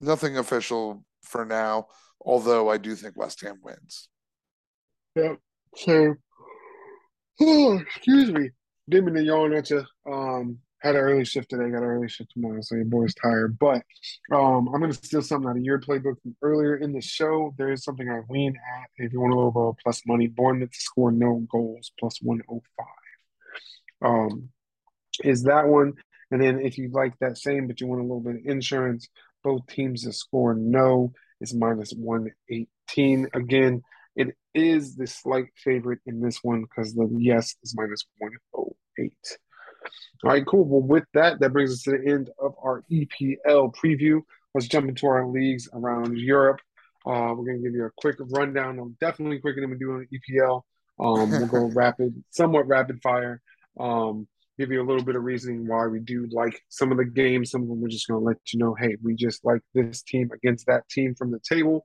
[0.00, 1.86] nothing official for now,
[2.20, 4.08] although I do think West Ham wins.
[5.14, 5.38] Yep.
[5.76, 6.14] So,
[7.40, 8.50] oh, excuse me.
[8.88, 9.84] Didn't mean to yawn at you.
[10.10, 11.70] Um, had an early shift today.
[11.70, 13.58] Got an early shift tomorrow, so your boy's tired.
[13.58, 13.82] But
[14.32, 17.54] um, I'm going to steal something out of your playbook from earlier in the show.
[17.58, 20.26] There is something I lean at if you want a little bit plus money.
[20.26, 22.86] Bournemouth to score no goals plus 105.
[24.02, 24.50] Um,
[25.24, 25.94] is that one?
[26.30, 29.08] And then if you like that same, but you want a little bit of insurance,
[29.42, 33.28] both teams to score no is minus 118.
[33.32, 33.82] Again,
[34.16, 39.12] it is the slight favorite in this one because the yes is minus 108.
[40.24, 40.64] All right, cool.
[40.64, 44.20] Well, with that, that brings us to the end of our EPL preview.
[44.54, 46.60] Let's jump into our leagues around Europe.
[47.06, 48.78] Uh, we're going to give you a quick rundown.
[48.78, 50.62] I'm definitely quicker than we do on EPL.
[50.98, 53.40] Um, we'll go rapid, somewhat rapid fire.
[53.78, 54.26] Um,
[54.58, 57.50] give you a little bit of reasoning why we do like some of the games.
[57.50, 60.02] Some of them we're just going to let you know, hey, we just like this
[60.02, 61.84] team against that team from the table.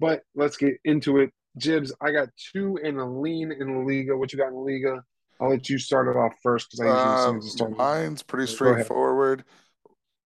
[0.00, 1.30] But let's get into it.
[1.56, 4.16] Jibs, I got two in a lean in the Liga.
[4.16, 5.02] What you got in the Liga?
[5.40, 7.76] I'll let you start it off first because I usually start.
[7.76, 9.44] mine's pretty straightforward.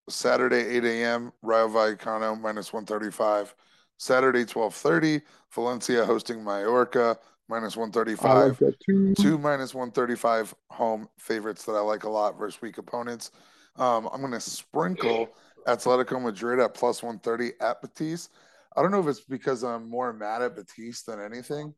[0.08, 3.54] Saturday, 8 a.m., Rayo Vallecano minus 135.
[3.98, 8.60] Saturday, 12:30, Valencia hosting Mallorca minus I 135.
[8.60, 9.14] like.
[9.16, 13.30] Two minus 135 home favorites that I like a lot versus weak opponents.
[13.76, 15.28] Um, I'm going to sprinkle
[15.66, 18.28] Atletico Madrid at plus 130 at Betis.
[18.76, 21.74] I don't know if it's because I'm more mad at Betis than anything,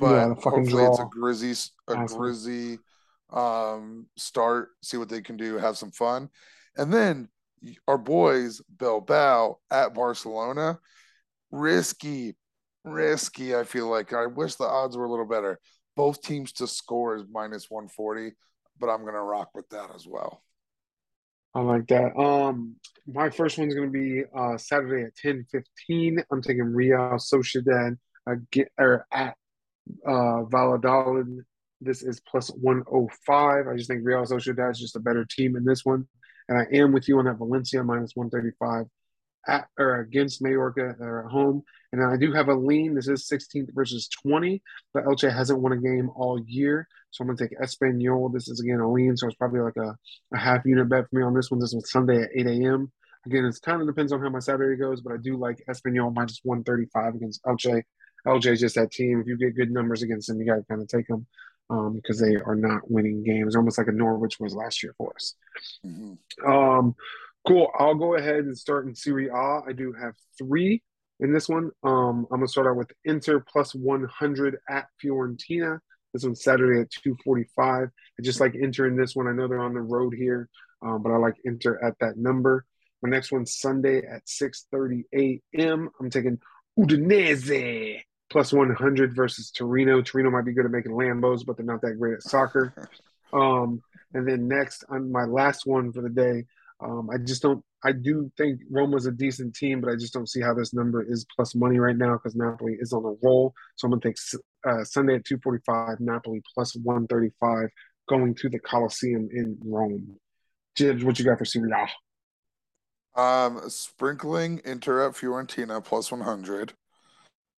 [0.00, 1.06] but Yeah, hopefully it's a draw.
[1.06, 1.54] grizzy,
[1.88, 2.80] a grizzy
[3.32, 4.70] um, start.
[4.82, 6.30] See what they can do, have some fun,
[6.76, 7.28] and then
[7.88, 10.80] our boys Bilbao at Barcelona.
[11.52, 12.36] Risky,
[12.84, 13.56] risky.
[13.56, 15.58] I feel like I wish the odds were a little better.
[15.96, 18.32] Both teams to score is minus 140,
[18.80, 20.42] but I'm gonna rock with that as well.
[21.54, 22.16] I like that.
[22.16, 22.76] Um,
[23.06, 26.22] my first one's going to be uh, Saturday at ten fifteen.
[26.30, 27.96] I'm taking Real Sociedad
[28.52, 29.36] get or at
[30.06, 31.44] uh, Valladolid.
[31.80, 33.66] This is plus 105.
[33.66, 36.06] I just think Real Sociedad is just a better team in this one.
[36.48, 38.86] And I am with you on that Valencia minus 135
[39.48, 41.62] at or against Mallorca or at home.
[41.92, 42.94] And I do have a lean.
[42.94, 44.62] This is 16th versus 20,
[44.92, 46.86] but Elche hasn't won a game all year.
[47.10, 48.32] So I'm going to take Espanyol.
[48.32, 49.16] This is again a lean.
[49.16, 49.96] So it's probably like a,
[50.34, 51.60] a half unit bet for me on this one.
[51.60, 52.92] This one's Sunday at 8 a.m.
[53.26, 56.14] Again, it's kind of depends on how my Saturday goes, but I do like Espanyol
[56.14, 57.82] minus 135 against Elche.
[58.26, 59.20] Elche is just that team.
[59.20, 61.26] If you get good numbers against them, you got to kind of take them
[61.70, 65.12] um, because they are not winning games, almost like a Norwich was last year for
[65.14, 65.34] us.
[65.86, 66.18] Mhm.
[66.44, 66.94] Um,
[67.46, 67.70] cool.
[67.78, 69.62] I'll go ahead and start in Serie A.
[69.66, 70.82] I do have three
[71.20, 71.70] in this one.
[71.82, 75.78] Um, I'm gonna start out with Inter plus 100 at Fiorentina.
[76.12, 77.88] This one's Saturday at 2:45.
[78.18, 79.28] I just like Inter in this one.
[79.28, 80.48] I know they're on the road here,
[80.82, 82.64] um, but I like Inter at that number.
[83.02, 85.88] My next one's Sunday at 6:30 a.m.
[86.00, 86.40] I'm taking
[86.78, 90.00] Udinese plus 100 versus Torino.
[90.00, 92.88] Torino might be good at making Lambos, but they're not that great at soccer.
[93.32, 93.80] Um,
[94.12, 96.46] and then next, on my last one for the day,
[96.80, 97.62] um, I just don't.
[97.84, 101.02] I do think Roma's a decent team, but I just don't see how this number
[101.02, 103.54] is plus money right now because Napoli is on a roll.
[103.76, 104.16] So I'm gonna take
[104.66, 107.68] uh, Sunday at 2:45, Napoli plus 135,
[108.08, 110.16] going to the Coliseum in Rome.
[110.76, 113.20] Jibs, what you got for Serie A?
[113.20, 116.72] Um, sprinkling Inter at Fiorentina plus 100.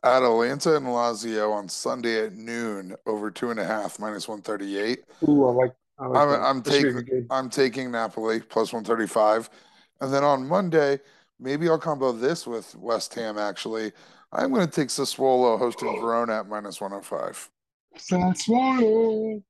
[0.03, 5.03] Atalanta and Lazio on Sunday at noon over two and a half minus 138.
[5.27, 5.71] Ooh, I like.
[5.99, 6.43] I like I'm.
[6.43, 9.49] I'm That should be taking I'm taking Napoli plus 135.
[10.01, 10.99] And then on Monday,
[11.39, 13.91] maybe I'll combo this with West Ham actually.
[14.33, 17.49] I'm going to take Sassuolo hosting Verona at minus 105.
[17.97, 19.43] Sassuolo.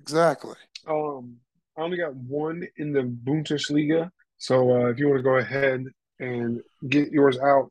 [0.00, 0.56] Exactly.
[0.88, 1.36] Um,
[1.76, 5.84] I only got one in the Bundesliga, so uh, if you want to go ahead
[6.18, 7.70] and get yours out,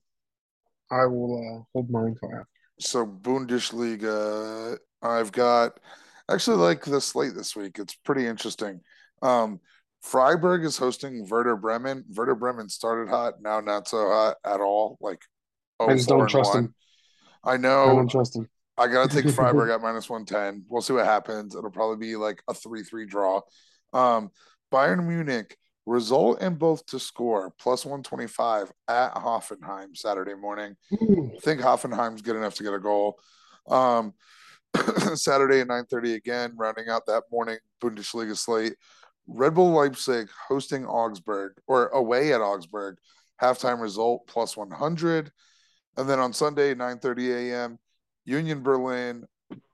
[0.92, 2.48] I will uh, hold mine till after.
[2.80, 5.80] So Bundesliga, I've got
[6.30, 7.80] actually like the slate this week.
[7.80, 8.82] It's pretty interesting.
[9.22, 9.60] Um,
[10.02, 12.04] Freiburg is hosting Werder Bremen.
[12.16, 14.98] Werder Bremen started hot, now not so hot at all.
[15.00, 15.22] Like,
[15.80, 16.74] oh, I just don't trust him.
[17.44, 17.84] I know.
[17.84, 18.50] I don't trust him.
[18.78, 20.66] I gotta take Freiburg at minus one ten.
[20.68, 21.56] We'll see what happens.
[21.56, 23.42] It'll probably be like a three three draw.
[23.94, 24.32] Um,
[24.72, 30.76] Bayern Munich result in both to score plus one twenty five at Hoffenheim Saturday morning.
[30.92, 33.20] I think Hoffenheim's good enough to get a goal.
[33.68, 34.14] Um,
[35.16, 38.76] Saturday at nine thirty again, rounding out that morning Bundesliga slate.
[39.28, 42.98] Red Bull Leipzig hosting Augsburg or away at Augsburg.
[43.42, 45.32] Halftime result plus one hundred,
[45.98, 47.80] and then on Sunday nine thirty a.m.
[48.24, 49.26] Union Berlin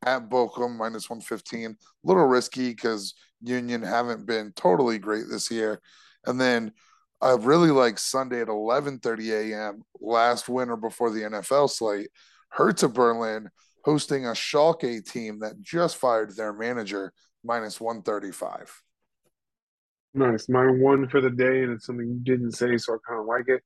[0.06, 1.72] at Bochum minus 115.
[1.72, 1.76] A
[2.08, 5.82] little risky because Union haven't been totally great this year.
[6.26, 6.74] And then
[7.22, 9.84] I really like Sunday at 11:30 a.m.
[10.00, 12.10] last winter before the NFL slate.
[12.50, 13.50] Hertha Berlin
[13.84, 17.14] hosting a Schalke team that just fired their manager
[17.44, 18.84] minus 135.
[20.14, 20.50] nice.
[20.50, 23.26] My one for the day, and it's something you didn't say, so I kind of
[23.28, 23.64] like it.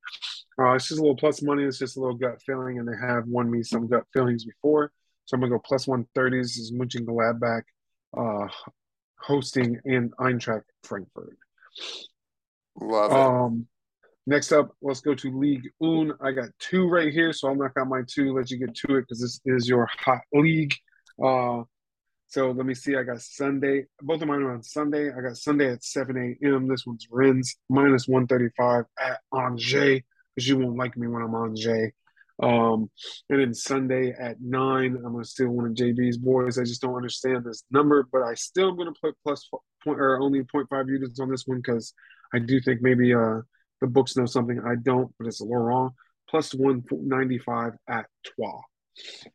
[0.59, 1.63] Uh, it's just a little plus money.
[1.63, 4.91] It's just a little gut feeling, and they have won me some gut feelings before.
[5.31, 6.39] So I'm gonna go plus one thirty.
[6.39, 7.61] This is Mönchengladbach
[8.17, 8.47] uh,
[9.17, 11.37] hosting in Eintracht Frankfurt.
[12.81, 13.17] Love it.
[13.17, 13.65] Um,
[14.27, 16.11] next up, let's go to Ligue 1.
[16.19, 18.33] I got two right here, so I'll knock out my two.
[18.33, 20.73] Let you get to it because this is your hot league.
[21.23, 21.63] Uh,
[22.27, 22.97] so let me see.
[22.97, 23.85] I got Sunday.
[24.01, 25.13] Both of mine are on Sunday.
[25.13, 26.67] I got Sunday at 7 a.m.
[26.67, 30.01] This one's Rennes minus 135 at Angers
[30.35, 31.93] because you won't like me when I'm on Angers.
[32.41, 32.89] Um,
[33.29, 36.57] and then Sunday at nine, I'm gonna steal one of JB's boys.
[36.57, 39.47] I just don't understand this number, but I still am gonna put plus
[39.83, 41.93] point or only 0.5 units on this one because
[42.33, 43.41] I do think maybe uh
[43.79, 45.91] the books know something I don't, but it's wrong.
[46.29, 49.25] Plus 195 at Troyes.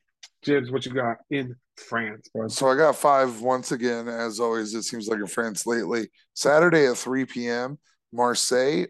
[0.43, 2.49] Jibs, what you got in France, bro?
[2.49, 4.09] So I got five once again.
[4.09, 6.09] As always, it seems like in France lately.
[6.35, 7.79] Saturday at 3 p.m.
[8.13, 8.87] Marseille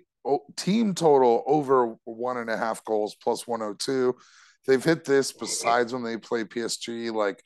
[0.57, 4.15] team total over one and a half goals plus 102.
[4.67, 7.43] They've hit this besides when they play PSG, like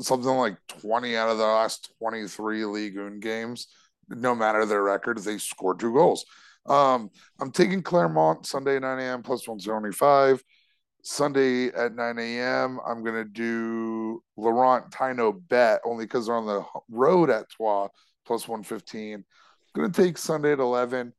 [0.00, 3.68] something like 20 out of the last 23 Ligue 1 games.
[4.08, 6.24] No matter their record, they scored two goals.
[6.66, 7.10] Um,
[7.40, 9.22] I'm taking Clermont Sunday 9 a.m.
[9.22, 10.42] plus 175.
[11.02, 12.78] Sunday at 9 a.m.
[12.86, 17.90] I'm gonna do Lorient tie no bet only because they're on the road at Troyes
[18.24, 19.24] plus 115.
[19.74, 21.12] Gonna take Sunday at 11.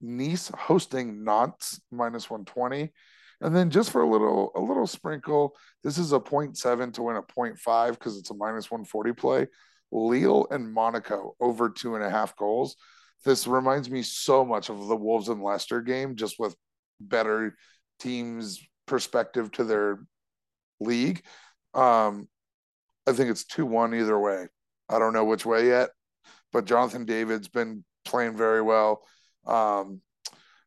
[0.00, 2.92] Nice hosting Nantes minus 120.
[3.40, 7.16] And then just for a little a little sprinkle, this is a 0.7 to win
[7.16, 9.46] a 0.5 because it's a minus 140 play.
[9.90, 12.76] Lille and Monaco over two and a half goals.
[13.24, 16.54] This reminds me so much of the Wolves and Leicester game, just with
[17.00, 17.56] better
[17.98, 20.00] teams' perspective to their
[20.80, 21.22] league.
[21.74, 22.28] Um,
[23.06, 24.48] I think it's 2 1 either way.
[24.88, 25.90] I don't know which way yet,
[26.52, 29.02] but Jonathan David's been playing very well.
[29.48, 30.00] Um,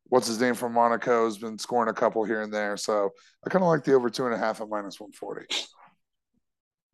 [0.05, 2.75] what's his name from Monaco has been scoring a couple here and there.
[2.75, 3.11] So
[3.45, 5.45] I kind of like the over two and a half at minus 140.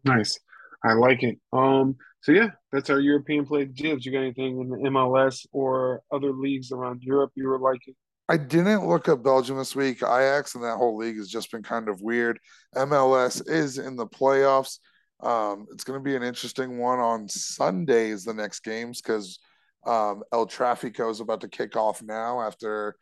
[0.03, 0.39] Nice.
[0.85, 1.39] I like it.
[1.51, 3.65] Um, so yeah, that's our European play.
[3.65, 7.95] Jibs, you got anything in the MLS or other leagues around Europe you were liking?
[8.29, 10.03] I didn't look up Belgium this week.
[10.03, 12.39] Ajax and that whole league has just been kind of weird.
[12.75, 14.79] MLS is in the playoffs.
[15.21, 19.39] Um, it's going to be an interesting one on Sundays, the next games, because
[19.85, 22.95] um, El Trafico is about to kick off now after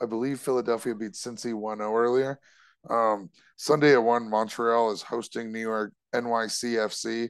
[0.00, 2.40] I believe Philadelphia beat Cincy 1 0 earlier.
[2.90, 7.28] Um, Sunday at 1, Montreal is hosting New York NYCFC.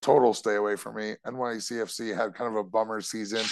[0.00, 1.14] Total stay away from me.
[1.24, 3.44] NYCFC had kind of a bummer season.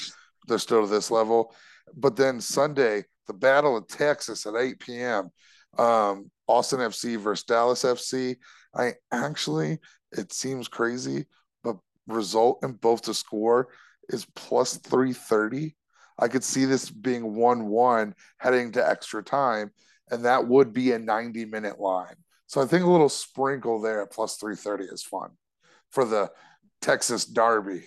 [0.48, 1.54] They're still to this level.
[1.94, 5.30] But then Sunday, the Battle of Texas at 8 p.m.
[5.78, 8.36] Um, Austin FC versus Dallas FC.
[8.74, 9.78] I actually,
[10.10, 11.26] it seems crazy,
[11.62, 11.76] but
[12.08, 13.68] result in both to score
[14.10, 15.76] is plus 330.
[16.18, 19.70] I could see this being 1 1 heading to extra time,
[20.10, 22.16] and that would be a 90 minute line.
[22.46, 25.30] So I think a little sprinkle there at plus 330 is fun
[25.90, 26.30] for the
[26.80, 27.84] Texas Derby.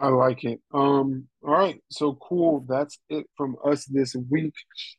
[0.00, 0.60] I like it.
[0.72, 2.64] Um, all right, so cool.
[2.68, 4.54] That's it from us this week.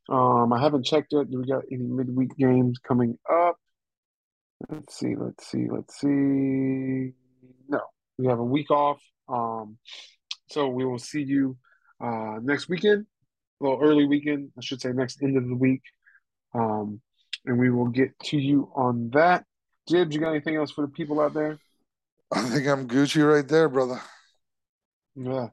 [0.09, 1.31] Um, I haven't checked it.
[1.31, 3.57] Do we got any midweek games coming up?
[4.67, 7.13] Let's see, let's see, let's see.
[8.19, 9.01] We have a week off.
[9.29, 9.77] Um,
[10.49, 11.57] so we will see you
[12.03, 13.05] uh, next weekend,
[13.61, 15.81] a little early weekend, I should say, next end of the week.
[16.53, 16.99] Um,
[17.45, 19.45] and we will get to you on that.
[19.87, 21.59] Jibs, you got anything else for the people out there?
[22.33, 24.01] I think I'm Gucci right there, brother.
[25.15, 25.47] Yeah.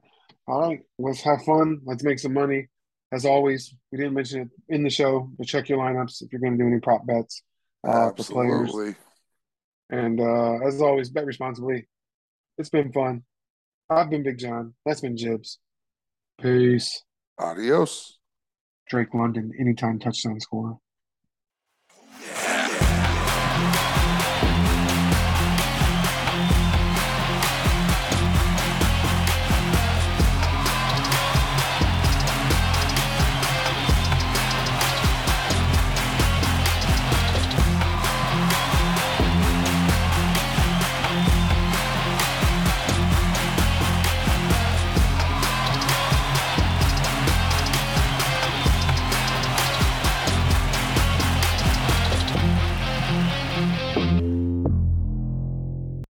[0.47, 0.81] All right.
[0.99, 1.79] Let's have fun.
[1.85, 2.67] Let's make some money.
[3.13, 6.41] As always, we didn't mention it in the show, but check your lineups if you're
[6.41, 7.43] going to do any prop bets
[7.87, 8.63] uh, for players.
[8.63, 8.95] Absolutely.
[9.89, 11.87] And uh, as always, bet responsibly.
[12.57, 13.23] It's been fun.
[13.89, 14.73] I've been Big John.
[14.85, 15.59] That's been Jibs.
[16.41, 17.03] Peace.
[17.39, 18.17] Adios.
[18.89, 20.75] Drake London, anytime touchdown scorer.